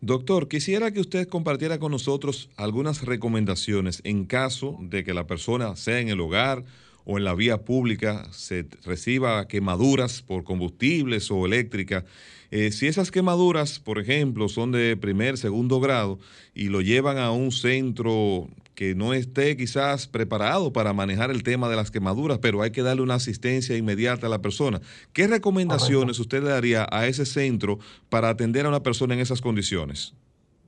[0.00, 5.74] Doctor, quisiera que usted compartiera con nosotros algunas recomendaciones en caso de que la persona
[5.76, 6.64] sea en el hogar
[7.06, 12.04] o en la vía pública se reciba quemaduras por combustibles o eléctrica,
[12.50, 16.18] eh, si esas quemaduras, por ejemplo, son de primer, segundo grado
[16.52, 21.68] y lo llevan a un centro que no esté quizás preparado para manejar el tema
[21.68, 24.80] de las quemaduras, pero hay que darle una asistencia inmediata a la persona.
[25.12, 27.78] ¿Qué recomendaciones usted le daría a ese centro
[28.10, 30.14] para atender a una persona en esas condiciones?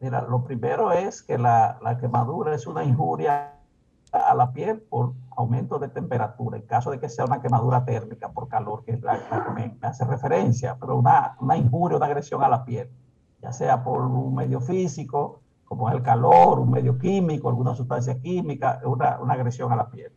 [0.00, 3.57] Mira, lo primero es que la, la quemadura es una injuria
[4.12, 8.30] a la piel por aumento de temperatura, en caso de que sea una quemadura térmica
[8.30, 12.42] por calor, que es la, que me, hace referencia, pero una, una injuria, una agresión
[12.42, 12.90] a la piel,
[13.40, 18.18] ya sea por un medio físico, como es el calor, un medio químico, alguna sustancia
[18.20, 20.12] química, una, una agresión a la piel.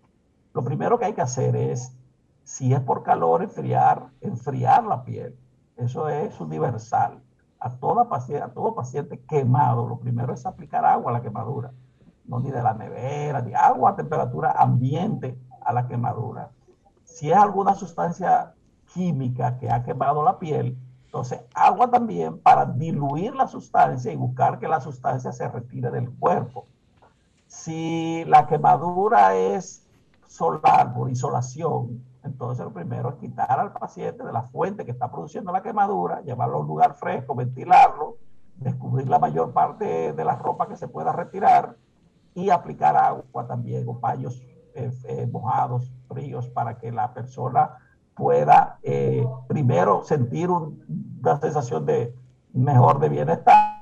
[0.53, 1.95] lo primero que hay que hacer es,
[2.43, 5.37] si es por calor, enfriar, enfriar la piel.
[5.77, 7.21] Eso es universal.
[7.59, 11.71] A, toda paciente, a todo paciente quemado, lo primero es aplicar agua a la quemadura.
[12.39, 16.49] Ni de la nevera, ni agua a temperatura ambiente a la quemadura.
[17.03, 18.53] Si es alguna sustancia
[18.93, 24.59] química que ha quemado la piel, entonces agua también para diluir la sustancia y buscar
[24.59, 26.67] que la sustancia se retire del cuerpo.
[27.47, 29.85] Si la quemadura es
[30.27, 35.11] solar por insolación, entonces lo primero es quitar al paciente de la fuente que está
[35.11, 38.15] produciendo la quemadura, llevarlo a un lugar fresco, ventilarlo,
[38.55, 41.75] descubrir la mayor parte de la ropa que se pueda retirar
[42.33, 44.41] y aplicar agua también o paños
[44.73, 47.77] eh, eh, mojados, fríos, para que la persona
[48.15, 52.15] pueda eh, primero sentir una sensación de
[52.53, 53.77] mejor de bienestar,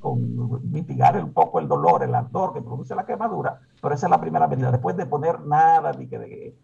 [0.00, 4.10] con mitigar un poco el dolor, el ardor que produce la quemadura, pero esa es
[4.10, 4.70] la primera medida.
[4.70, 6.56] Después de poner nada, ni que de,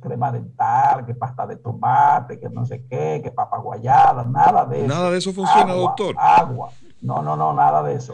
[0.00, 4.84] crema dental, que pasta de tomate, que no sé qué, que papa guayada, nada de
[4.84, 4.88] eso.
[4.88, 6.16] Nada de eso funciona, doctor.
[6.18, 6.70] Agua.
[7.00, 8.12] No, no, no, nada de eso.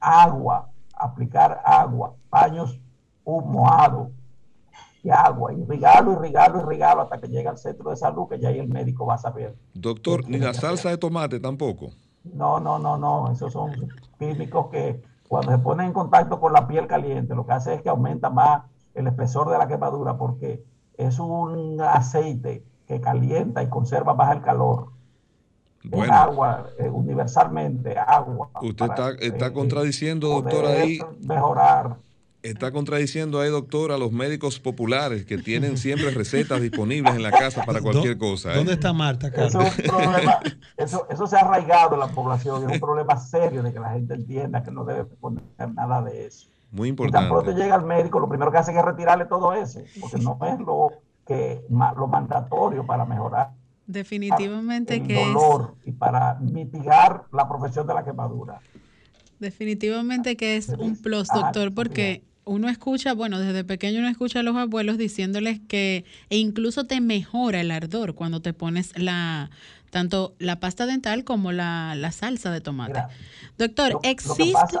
[0.00, 2.80] Agua, aplicar agua, paños
[3.24, 4.10] mojados
[5.02, 8.48] y agua, y irrigarlo, irrigarlo, irrigarlo hasta que llegue al centro de salud, que ya
[8.48, 9.56] ahí el médico va a saber.
[9.74, 11.90] Doctor, ni la salsa de tomate tampoco.
[12.24, 13.72] No, no, no, no, esos son
[14.18, 17.82] químicos que cuando se ponen en contacto con la piel caliente, lo que hace es
[17.82, 18.62] que aumenta más
[18.94, 20.64] el espesor de la quemadura porque
[20.96, 24.93] es un aceite que calienta y conserva más el calor.
[25.84, 28.50] Bueno, agua, eh, universalmente agua.
[28.62, 30.98] Usted está, está contradiciendo, doctor, ahí.
[31.20, 31.96] Mejorar
[32.44, 37.30] Está contradiciendo ahí, doctor, a los médicos populares que tienen siempre recetas disponibles en la
[37.30, 38.52] casa para cualquier cosa.
[38.52, 38.56] ¿eh?
[38.56, 39.28] ¿Dónde está Marta?
[40.76, 42.64] Eso, eso, se ha arraigado en la población.
[42.64, 46.26] Es un problema serio de que la gente entienda que no debe poner nada de
[46.26, 46.48] eso.
[46.72, 47.26] Muy importante.
[47.26, 50.18] Y tan pronto llega al médico, lo primero que hace es retirarle todo eso, porque
[50.18, 50.90] no es lo,
[51.24, 53.52] que, lo mandatorio para mejorar.
[53.86, 58.60] Definitivamente el que dolor y para mitigar la profesión de la quemadura.
[59.38, 64.42] Definitivamente que es un plus, doctor, porque uno escucha, bueno, desde pequeño uno escucha a
[64.42, 69.50] los abuelos diciéndoles que e incluso te mejora el ardor cuando te pones la
[69.90, 73.04] tanto la pasta dental como la, salsa de tomate.
[73.58, 74.78] Doctor, existe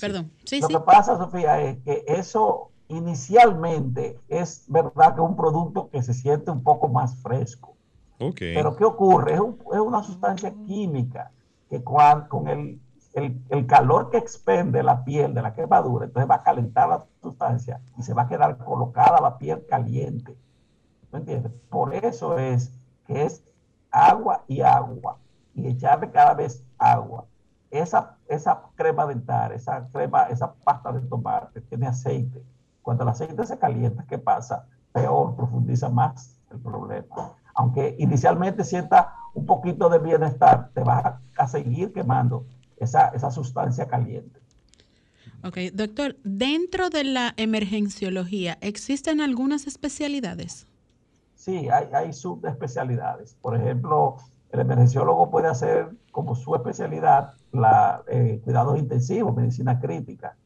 [0.00, 5.36] Perdón, sí, lo que pasa, Sofía, es que eso inicialmente es verdad que es un
[5.36, 7.74] producto que se siente un poco más fresco.
[8.18, 8.54] Okay.
[8.54, 9.34] Pero ¿qué ocurre?
[9.34, 11.30] Es, es una sustancia química
[11.70, 12.80] que cuando, con el
[13.14, 17.80] el, calor que expende la piel de la quemadura, entonces va a calentar la sustancia
[17.96, 20.36] y se va a quedar colocada la piel caliente.
[21.12, 21.52] ¿Me entiendes?
[21.68, 22.72] Por eso es
[23.06, 23.42] que es
[23.90, 25.18] agua y agua
[25.54, 27.24] y echarle cada vez agua.
[27.70, 32.42] Esa, esa crema dental, esa crema, esa pasta de tomate tiene aceite.
[32.82, 34.66] Cuando el aceite se calienta, ¿qué pasa?
[34.92, 37.06] Peor, profundiza más el problema.
[37.58, 42.46] Aunque inicialmente sienta un poquito de bienestar, te va a seguir quemando
[42.76, 44.38] esa, sustancia caliente.
[45.42, 50.68] Ok, doctor, dentro de la emergenciología, ¿existen algunas especialidades?
[51.34, 53.34] Sí, hay, hay subespecialidades.
[53.42, 54.18] Por ejemplo,
[54.52, 60.36] el emergenciólogo puede hacer como su especialidad la eh, cuidados intensivos, medicina crítica,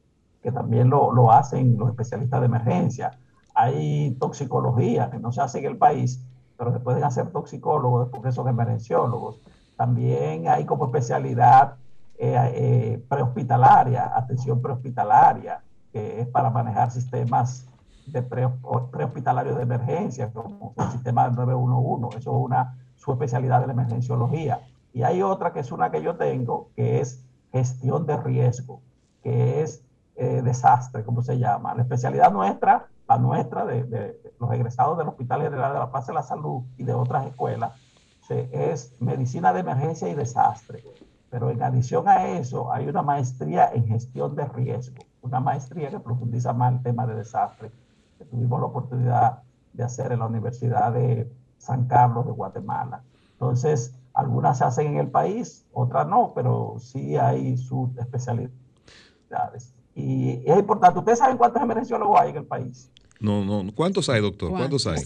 [0.43, 3.11] que también lo, lo, hacen los especialistas de emergencia.
[3.55, 6.25] Hay toxicología, que no se hace en el país,
[6.63, 9.41] pero se pueden hacer toxicólogos porque son emergenciólogos.
[9.77, 11.75] También hay como especialidad
[12.17, 15.61] eh, eh, prehospitalaria, atención prehospitalaria,
[15.93, 17.67] que es para manejar sistemas
[18.07, 22.19] de prehospitalarios de emergencia, como el sistema 911.
[22.19, 24.61] Eso es una su especialidad de la emergenciología.
[24.93, 28.83] Y hay otra que es una que yo tengo, que es gestión de riesgo,
[29.25, 29.83] que es
[30.15, 31.75] eh, desastre, como se llama.
[31.75, 36.13] La especialidad nuestra, la nuestra de, los egresados del Hospital General de la Paz de
[36.13, 37.73] la Salud y de otras escuelas,
[38.53, 40.85] es medicina de emergencia y desastre.
[41.31, 46.01] Pero en adición a eso, hay una maestría en gestión de riesgo, una maestría que
[46.01, 47.71] profundiza más el tema de desastre,
[48.19, 53.03] que tuvimos la oportunidad de hacer en la Universidad de San Carlos de Guatemala.
[53.33, 59.75] Entonces, algunas se hacen en el país, otras no, pero sí hay sus especialidades.
[59.95, 62.91] Y es importante, ¿ustedes saben cuántos emergenciólogos hay en el país?
[63.23, 64.51] No, no, ¿cuántos hay, doctor?
[64.51, 65.01] ¿Cuántos hay?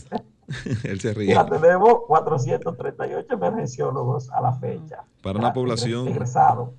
[0.85, 1.35] Él se ríe.
[1.35, 5.05] Ya tenemos 438 emergenciólogos a la fecha.
[5.21, 6.09] Para una población.
[6.09, 6.73] Egresado.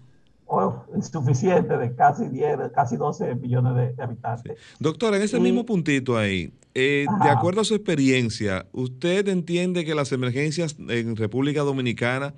[0.47, 4.57] O insuficiente de casi 10, casi 12 millones de, habitantes.
[4.79, 9.93] Doctor, en ese mismo puntito ahí, eh, de acuerdo a su experiencia, ¿usted entiende que
[9.93, 12.33] las emergencias en República Dominicana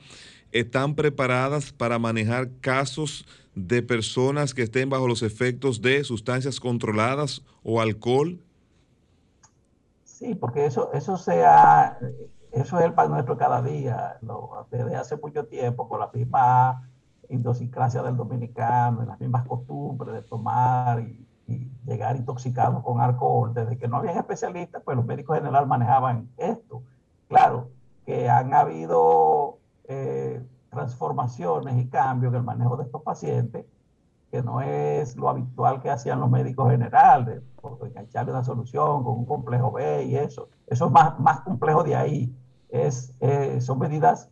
[0.52, 7.44] están preparadas para manejar casos de personas que estén bajo los efectos de sustancias controladas
[7.64, 8.40] o alcohol?
[10.20, 11.98] Sí, porque eso, eso sea,
[12.52, 14.20] eso es el pan nuestro cada día,
[14.70, 16.92] desde hace mucho tiempo, con la misma
[17.30, 21.26] idiosincrasia del dominicano, las mismas costumbres de tomar y,
[21.86, 23.54] llegar intoxicado con alcohol.
[23.54, 26.84] Desde que no había especialistas, pues los médicos general manejaban esto.
[27.30, 27.70] Claro
[28.06, 33.66] que han habido eh, transformaciones y cambios en el manejo de estos pacientes,
[34.32, 37.42] que no es lo habitual que hacían los médicos generales,
[37.86, 40.50] engancharle una solución con un complejo B y eso.
[40.68, 42.36] Eso es más, más complejo de ahí.
[42.70, 44.30] Es, eh, son medidas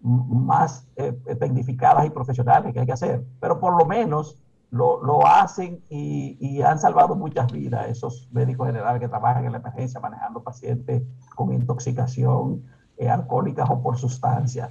[0.00, 4.38] más eh, tecnificadas y profesionales que hay que hacer, pero por lo menos
[4.70, 9.52] lo, lo hacen y, y, han salvado muchas vidas esos médicos generales que trabajan en
[9.52, 11.02] la emergencia manejando pacientes
[11.34, 12.62] con intoxicación
[12.96, 14.70] eh, alcohólica o por sustancias.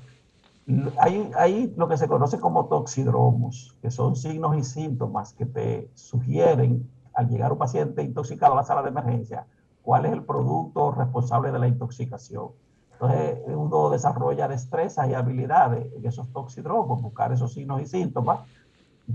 [1.00, 6.88] Hay, lo que se conoce como toxidromos, que son signos y síntomas que te sugieren
[7.14, 9.48] al llegar un paciente intoxicado a la sala de emergencia
[9.82, 12.50] cuál es el producto responsable de la intoxicación.
[12.94, 18.42] Entonces, uno desarrolla destrezas y habilidades en esos toxidromos, buscar esos signos y síntomas.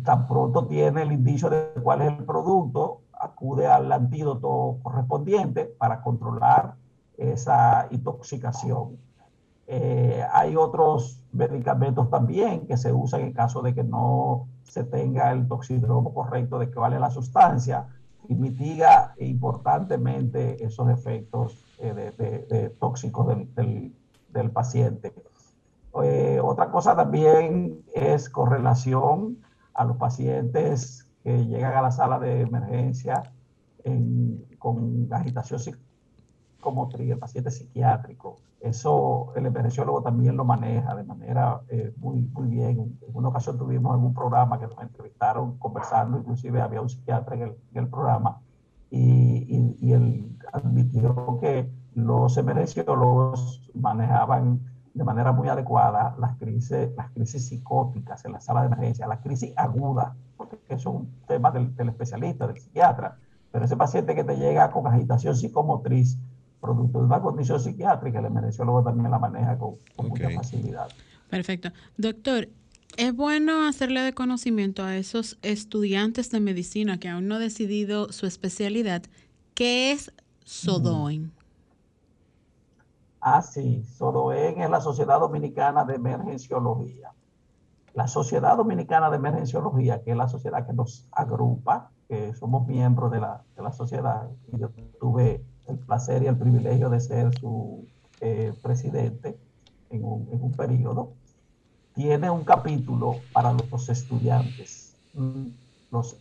[0.03, 6.03] Tan pronto tiene el indicio de cuál es el producto, acude al antídoto correspondiente para
[6.03, 6.75] controlar
[7.17, 8.97] esa intoxicación.
[9.67, 15.33] Eh, hay otros medicamentos también que se usan en caso de que no se tenga
[15.33, 17.89] el toxidromo correcto de cuál es la sustancia
[18.29, 25.15] y mitiga importantemente esos efectos eh, tóxicos del, paciente.
[26.03, 29.39] Eh, otra cosa también es con relación
[29.75, 33.23] a los pacientes que llegan a la sala de emergencia
[34.59, 35.61] con agitación
[36.99, 38.39] el paciente psiquiátrico.
[38.61, 42.99] Eso el emergenciólogo también lo maneja de manera eh, muy, muy bien.
[43.07, 47.37] En una ocasión tuvimos en un programa que nos entrevistaron conversando, inclusive había un psiquiatra
[47.37, 48.41] en el, en el programa,
[48.91, 54.61] y, y, él admitió que los emergenciólogos manejaban
[54.95, 59.21] de manera muy adecuada las crisis, las crisis psicóticas en la sala de emergencia, las
[59.21, 63.19] crisis agudas, porque eso es un tema del, del especialista, del psiquiatra.
[63.51, 66.19] Pero ese paciente que te llega con agitación psicomotriz,
[66.65, 69.75] producto de una condición psiquiátrica, el emergenciólogo también la maneja con,
[70.09, 70.89] mucha facilidad.
[71.29, 71.71] Perfecto.
[71.99, 72.49] Doctor,
[72.97, 78.13] es bueno hacerle de conocimiento a esos estudiantes de medicina que aún no han decidido
[78.13, 79.03] su especialidad,
[79.53, 80.11] ¿qué es
[80.45, 81.33] SODOEN?
[83.21, 87.13] Ah, sí, SODOEN es la Sociedad Dominicana de Emergenciología.
[87.93, 93.11] La Sociedad Dominicana de Emergenciología, que es la sociedad que nos agrupa, que somos miembros
[93.11, 97.39] de la, de la sociedad, y yo tuve el placer y el privilegio de ser
[97.39, 97.87] su
[98.21, 99.39] eh, presidente
[99.91, 101.13] en un, en un periodo
[101.95, 104.97] tiene un capítulo para los estudiantes.
[105.91, 106.17] Los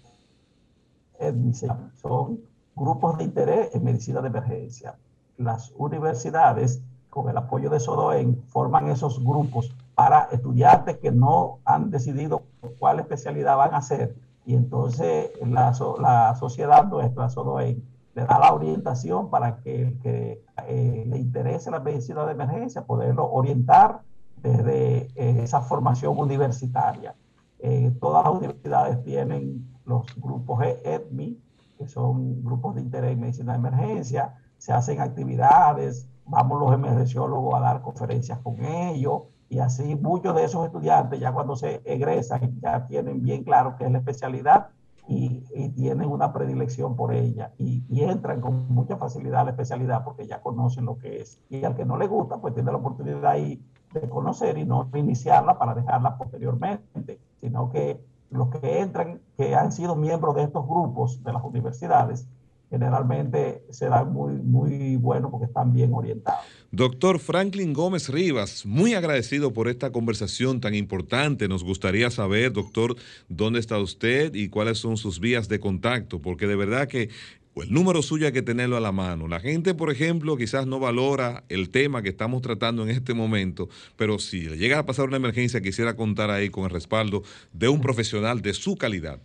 [2.01, 2.39] son
[2.75, 4.95] grupos de interés en medicina de emergencia.
[5.37, 11.89] Las universidades, con el apoyo de SODOEN, forman esos grupos para estudiantes que no han
[11.89, 12.43] decidido
[12.79, 14.15] cuál especialidad van a hacer.
[14.45, 17.83] Y entonces la, la sociedad nuestra, SODOEN,
[18.15, 22.85] le da la orientación para que el que eh, le interese la medicina de emergencia,
[22.85, 24.01] poderlo orientar
[24.37, 27.15] desde eh, esa formación universitaria.
[27.59, 31.39] Eh, todas las universidades tienen los grupos EDMI,
[31.77, 37.55] que son grupos de interés en medicina de emergencia, se hacen actividades, vamos los emergenciólogos
[37.55, 42.59] a dar conferencias con ellos, y así muchos de esos estudiantes ya cuando se egresan
[42.59, 44.69] ya tienen bien claro qué es la especialidad
[45.07, 45.41] y,
[45.75, 50.25] tienen una predilección por ella y, y, entran con mucha facilidad a la especialidad porque
[50.25, 51.39] ya conocen lo que es.
[51.49, 53.61] Y al que no le gusta, pues tiene la oportunidad ahí
[53.93, 59.71] de conocer y no iniciarla para dejarla posteriormente, sino que los que entran, que han
[59.71, 62.27] sido miembros de estos grupos de las universidades,
[62.73, 66.41] generalmente serán muy, muy buenos porque están bien orientados.
[66.71, 71.47] Doctor Franklin Gómez Rivas, muy agradecido por esta conversación tan importante.
[71.47, 72.95] Nos gustaría saber, doctor,
[73.29, 77.09] dónde está usted y cuáles son sus vías de contacto, porque de verdad que
[77.57, 79.27] el número suyo hay que tenerlo a la mano.
[79.27, 83.69] La gente, por ejemplo, quizás no valora el tema que estamos tratando en este momento,
[83.97, 87.21] pero si le llega a pasar una emergencia, quisiera contar ahí con el respaldo
[87.51, 89.19] de un profesional de su calidad.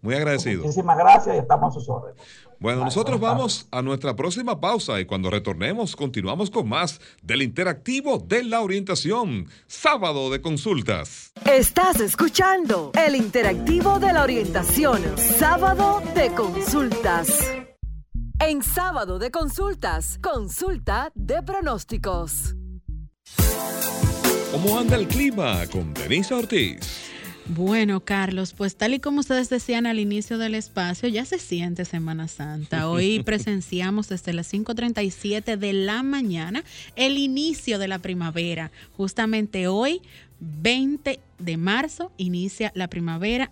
[0.02, 0.64] Muy agradecido.
[0.64, 2.22] Muchísimas gracias y estamos a sus órdenes.
[2.60, 8.18] Bueno, nosotros vamos a nuestra próxima pausa y cuando retornemos continuamos con más del interactivo
[8.18, 11.34] de la orientación, sábado de consultas.
[11.46, 17.28] Estás escuchando el interactivo de la orientación, sábado de consultas.
[18.40, 22.56] En sábado de consultas, consulta de pronósticos.
[24.52, 26.97] ¿Cómo anda el clima con Denise Ortiz?
[27.50, 31.86] Bueno, Carlos, pues tal y como ustedes decían al inicio del espacio, ya se siente
[31.86, 32.90] Semana Santa.
[32.90, 36.64] Hoy presenciamos desde las 5.37 de la mañana
[36.98, 38.72] el inicio de la primavera.
[38.98, 40.02] Justamente hoy,
[40.40, 43.52] 20 de marzo, inicia la primavera.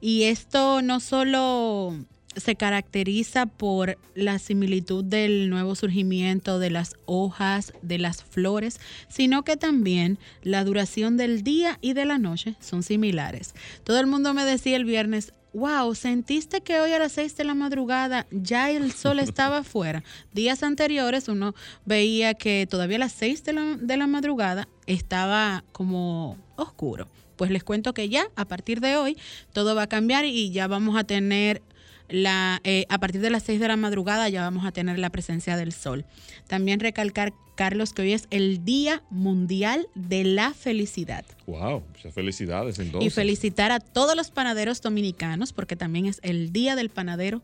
[0.00, 1.96] Y esto no solo
[2.36, 8.78] se caracteriza por la similitud del nuevo surgimiento de las hojas, de las flores,
[9.08, 13.54] sino que también la duración del día y de la noche son similares.
[13.84, 17.44] Todo el mundo me decía el viernes, wow, ¿sentiste que hoy a las 6 de
[17.44, 20.04] la madrugada ya el sol estaba afuera?
[20.32, 21.54] Días anteriores uno
[21.86, 27.08] veía que todavía a las 6 de la, de la madrugada estaba como oscuro.
[27.36, 29.16] Pues les cuento que ya a partir de hoy
[29.52, 31.62] todo va a cambiar y ya vamos a tener
[32.08, 35.10] la, eh, a partir de las 6 de la madrugada ya vamos a tener la
[35.10, 36.04] presencia del sol.
[36.46, 41.24] También recalcar, Carlos, que hoy es el Día Mundial de la Felicidad.
[41.46, 41.82] ¡Wow!
[41.94, 43.06] Muchas felicidades entonces.
[43.06, 47.42] Y felicitar a todos los panaderos dominicanos, porque también es el Día del Panadero,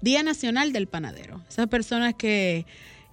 [0.00, 1.42] Día Nacional del Panadero.
[1.48, 2.66] Esas personas que,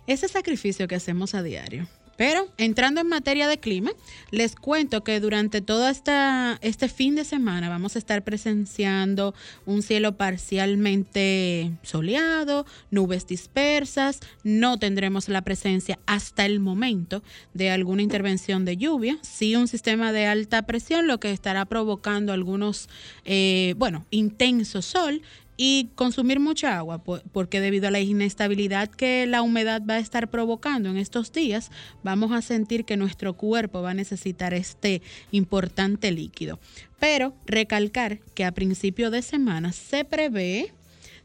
[0.07, 1.87] ese sacrificio que hacemos a diario.
[2.17, 3.91] Pero entrando en materia de clima,
[4.29, 9.33] les cuento que durante todo este fin de semana vamos a estar presenciando
[9.65, 18.01] un cielo parcialmente soleado, nubes dispersas, no tendremos la presencia hasta el momento de alguna
[18.01, 22.89] intervención de lluvia, sí un sistema de alta presión, lo que estará provocando algunos,
[23.25, 25.21] eh, bueno, intenso sol
[25.63, 30.27] y consumir mucha agua, porque debido a la inestabilidad que la humedad va a estar
[30.27, 31.69] provocando en estos días,
[32.01, 36.57] vamos a sentir que nuestro cuerpo va a necesitar este importante líquido.
[36.99, 40.73] Pero recalcar que a principio de semana se prevé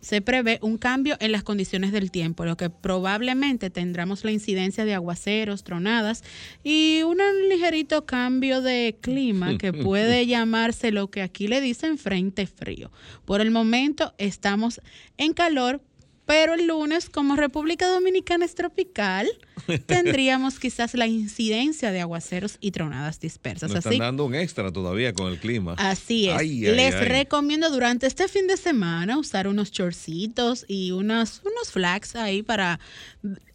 [0.07, 4.85] se prevé un cambio en las condiciones del tiempo, lo que probablemente tendremos la incidencia
[4.85, 6.23] de aguaceros, tronadas
[6.63, 12.47] y un ligerito cambio de clima que puede llamarse lo que aquí le dicen frente
[12.47, 12.93] frío.
[13.25, 14.81] Por el momento estamos
[15.19, 15.83] en calor,
[16.27, 19.29] pero el lunes, como República Dominicana es tropical,
[19.87, 23.71] tendríamos quizás la incidencia de aguaceros y tronadas dispersas.
[23.71, 25.75] Nos están dando un extra todavía con el clima.
[25.79, 26.43] Así es.
[26.75, 32.43] Les recomiendo durante este fin de semana usar unos chorcitos y unos, unos flags ahí
[32.43, 32.81] para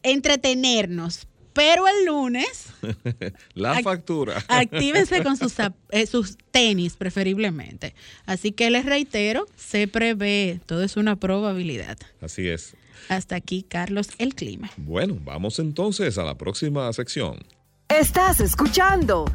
[0.01, 2.67] entretenernos, pero el lunes.
[3.53, 4.43] la factura.
[4.47, 5.53] actívense con sus,
[5.89, 7.93] eh, sus tenis, preferiblemente.
[8.25, 11.97] Así que les reitero, se prevé, todo es una probabilidad.
[12.21, 12.75] Así es.
[13.09, 14.71] Hasta aquí, Carlos, el clima.
[14.77, 17.39] Bueno, vamos entonces a la próxima sección.
[17.99, 19.25] Estás escuchando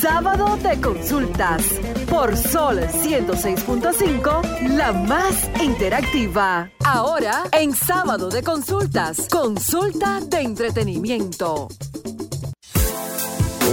[0.00, 1.64] Sábado de Consultas
[2.10, 6.70] por Sol 106.5, la más interactiva.
[6.84, 11.68] Ahora en Sábado de Consultas, consulta de entretenimiento.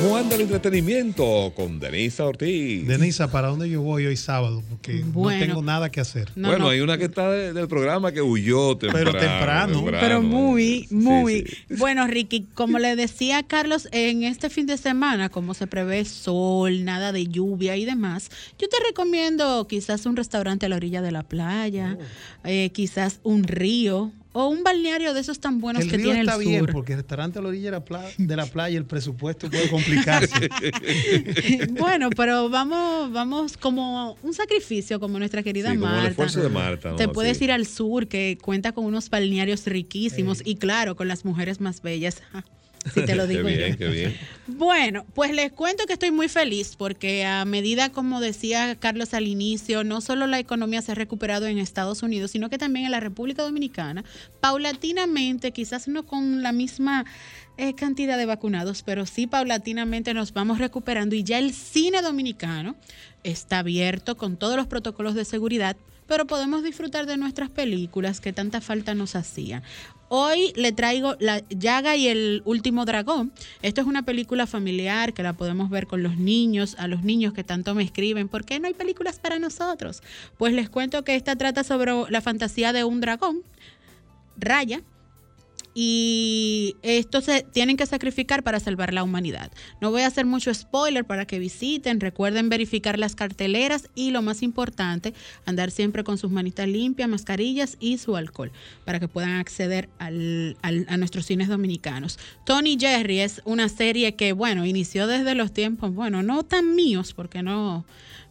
[0.01, 2.87] ¿Cómo anda el entretenimiento con Denisa Ortiz?
[2.87, 4.63] Denisa, ¿para dónde yo voy hoy sábado?
[4.69, 6.31] Porque no tengo nada que hacer.
[6.37, 9.11] bueno, hay una que está del programa que huyó temprano.
[9.11, 9.85] Pero temprano.
[9.99, 11.45] pero muy, muy.
[11.77, 16.85] Bueno, Ricky, como le decía Carlos, en este fin de semana, como se prevé sol,
[16.85, 21.11] nada de lluvia y demás, yo te recomiendo quizás un restaurante a la orilla de
[21.11, 22.47] la playa, oh.
[22.47, 26.39] eh, quizás un río, o un balneario de esos tan buenos que tiene el sur.
[26.39, 30.49] bien, porque el restaurante a la orilla de la, playa, el presupuesto puede complicarse.
[31.71, 35.89] bueno, pero vamos, vamos como un sacrificio, como nuestra querida Marta.
[35.89, 36.95] Como el esfuerzo de Marta.
[36.95, 41.25] Te puedes ir al sur, que cuenta con unos balnearios riquísimos y claro, con las
[41.25, 42.21] mujeres más bellas.
[42.93, 43.77] Si te lo digo qué bien, yo.
[43.77, 44.17] Qué bien.
[44.47, 49.27] Bueno, pues les cuento que estoy muy feliz porque a medida, como decía Carlos al
[49.27, 52.91] inicio, no solo la economía se ha recuperado en Estados Unidos, sino que también en
[52.91, 54.03] la República Dominicana,
[54.39, 57.05] paulatinamente, quizás no con la misma
[57.57, 62.75] eh, cantidad de vacunados, pero sí paulatinamente nos vamos recuperando y ya el cine dominicano
[63.23, 65.75] está abierto con todos los protocolos de seguridad
[66.09, 69.61] pero podemos disfrutar de nuestras películas que tanta falta nos hacían.
[70.11, 73.31] Hoy le traigo La Llaga y el último dragón.
[73.61, 77.31] Esto es una película familiar que la podemos ver con los niños, a los niños
[77.33, 80.01] que tanto me escriben, ¿por qué no hay películas para nosotros?
[80.39, 83.43] Pues les cuento que esta trata sobre la fantasía de un dragón,
[84.35, 84.81] Raya,
[85.73, 89.51] y estos se tienen que sacrificar para salvar la humanidad.
[89.81, 94.21] No voy a hacer mucho spoiler para que visiten, recuerden verificar las carteleras y lo
[94.21, 95.13] más importante,
[95.45, 98.51] andar siempre con sus manitas limpias, mascarillas y su alcohol
[98.85, 102.19] para que puedan acceder al, al, a nuestros cines dominicanos.
[102.45, 107.13] Tony Jerry es una serie que, bueno, inició desde los tiempos, bueno, no tan míos
[107.13, 107.85] porque no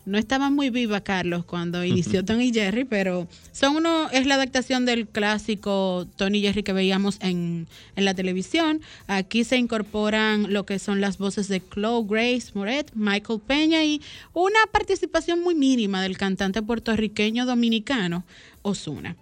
[0.08, 4.86] no estaba muy viva Carlos cuando inició Tony Jerry, pero son uno, es la adaptación
[4.86, 8.80] del clásico Tony Jerry que veíamos en, en, la televisión.
[9.06, 14.00] Aquí se incorporan lo que son las voces de Chloe Grace Moret, Michael Peña y
[14.32, 18.24] una participación muy mínima del cantante puertorriqueño dominicano
[18.62, 19.16] Osuna.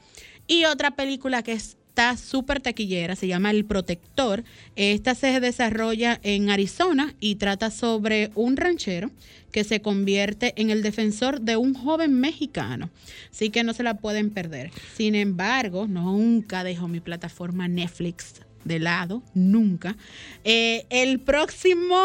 [0.47, 4.44] Y otra película que es está súper taquillera, se llama El Protector.
[4.76, 9.11] Esta se desarrolla en Arizona y trata sobre un ranchero
[9.51, 12.90] que se convierte en el defensor de un joven mexicano.
[13.32, 14.72] Así que no se la pueden perder.
[14.94, 19.97] Sin embargo, nunca dejo mi plataforma Netflix de lado, nunca.
[20.45, 21.97] Eh, el próximo.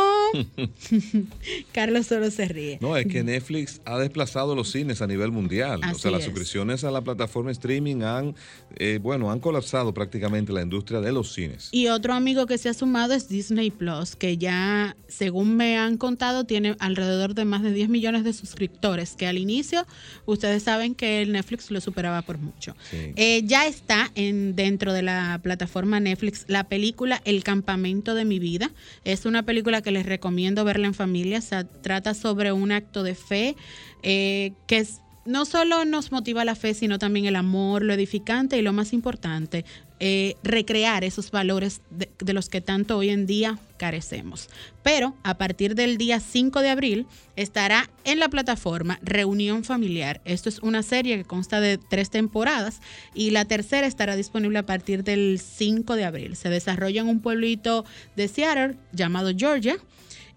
[1.74, 2.78] Carlos solo se ríe.
[2.82, 5.80] No, es que Netflix ha desplazado los cines a nivel mundial.
[5.84, 6.26] Así o sea, las es.
[6.26, 8.36] suscripciones a la plataforma streaming han,
[8.76, 11.70] eh, bueno, han colapsado prácticamente la industria de los cines.
[11.72, 15.98] Y otro amigo que se ha sumado es Disney Plus, que ya, según me han
[15.98, 19.86] contado, tiene alrededor de más de 10 millones de suscriptores, que al inicio
[20.26, 22.76] ustedes saben que el Netflix lo superaba por mucho.
[22.90, 23.14] Sí.
[23.16, 28.40] Eh, ya está en, dentro de la plataforma Netflix la película El campamento de mi
[28.40, 28.72] vida.
[29.04, 31.42] Es una película que les recomiendo verla en familia.
[31.42, 33.56] Se trata sobre un acto de fe
[34.04, 34.86] eh, que
[35.26, 38.94] no solo nos motiva la fe, sino también el amor, lo edificante y lo más
[38.94, 39.66] importante,
[40.04, 44.50] eh, recrear esos valores de, los que tanto hoy en día carecemos.
[44.82, 50.20] Pero a partir del día 5 de abril estará en la plataforma Reunión Familiar.
[50.26, 52.82] Esto es una serie que consta de tres temporadas
[53.14, 56.36] y la tercera estará disponible a partir del 5 de abril.
[56.36, 57.86] Se desarrolla en un pueblito
[58.16, 59.78] de Seattle llamado Georgia.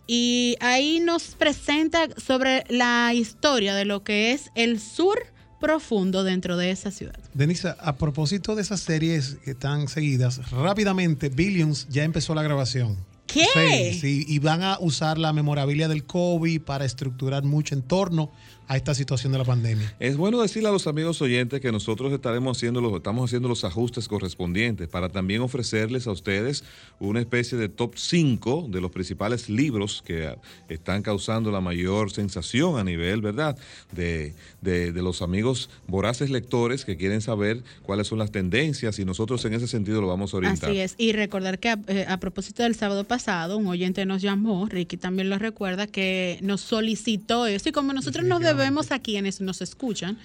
[0.07, 5.34] Y ahí nos presenta sobre la historia de lo que es el sur
[5.65, 7.19] profundo dentro de esa ciudad.
[7.33, 12.99] Denisa, a propósito de esas series que están seguidas, rápidamente Billions ya empezó la grabación.
[13.27, 13.47] ¿Qué?
[13.93, 18.31] Sí, sí, y van a usar la memorabilia del COVID para estructurar mucho en torno
[18.67, 19.95] a esta situación de la pandemia.
[20.01, 23.63] Es bueno decirle a los amigos oyentes que nosotros estaremos haciendo los, estamos haciendo los
[23.65, 26.65] ajustes correspondientes para también ofrecerles a ustedes
[26.99, 30.35] una especie de top 5 de los principales libros que
[30.69, 33.59] están causando la mayor sensación a nivel, ¿verdad?,
[33.93, 39.05] de, de, de los amigos voraces lectores que quieren saber cuáles son las tendencias y
[39.05, 40.71] nosotros en ese sentido lo vamos a orientar.
[40.71, 43.14] Así es, y recordar que a, eh, a propósito del sábado pasado,
[43.57, 48.25] un oyente nos llamó, Ricky también lo recuerda, que nos solicitó eso y como nosotros
[48.25, 50.19] nos debemos a quienes nos escuchan,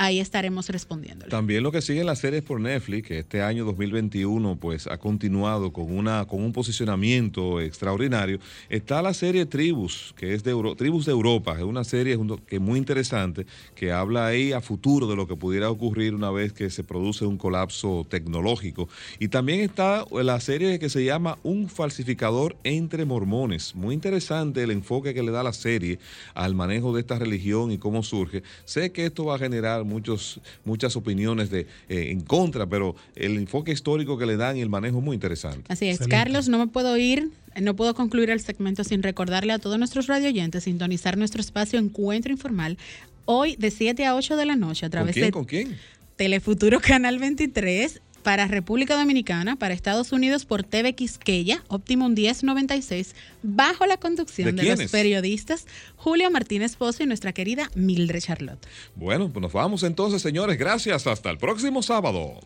[0.00, 1.26] ahí estaremos respondiendo.
[1.26, 5.72] También lo que siguen las series por Netflix, que este año 2021 pues ha continuado
[5.72, 8.38] con una con un posicionamiento extraordinario,
[8.70, 12.56] está la serie Tribus, que es de Euro, Tribus de Europa, es una serie que
[12.56, 13.44] es muy interesante
[13.74, 17.26] que habla ahí a futuro de lo que pudiera ocurrir una vez que se produce
[17.26, 18.88] un colapso tecnológico.
[19.18, 24.70] Y también está la serie que se llama Un falsificador entre mormones, muy interesante el
[24.70, 25.98] enfoque que le da la serie
[26.32, 28.42] al manejo de esta religión y cómo surge.
[28.64, 33.36] Sé que esto va a generar muchos, muchas opiniones de, eh, en contra, pero el
[33.36, 35.64] enfoque histórico que le dan y el manejo es muy interesante.
[35.68, 36.16] Así es, Excelente.
[36.16, 37.30] Carlos, no me puedo ir,
[37.60, 42.32] no puedo concluir el segmento sin recordarle a todos nuestros radioyentes sintonizar nuestro espacio Encuentro
[42.32, 42.78] Informal
[43.26, 45.26] hoy de 7 a 8 de la noche a través ¿Con quién?
[45.26, 45.76] de ¿Con quién?
[46.16, 53.86] Telefuturo Canal 23 para República Dominicana, para Estados Unidos por TV Quisqueya, Optimum 1096, bajo
[53.86, 55.66] la conducción ¿De de, los periodistas
[55.96, 58.66] Julio Martínez Pozo y nuestra querida Mildred Charlotte.
[58.94, 60.58] Bueno, pues nos vamos entonces, señores.
[60.58, 61.06] Gracias.
[61.06, 62.40] Hasta el próximo sábado.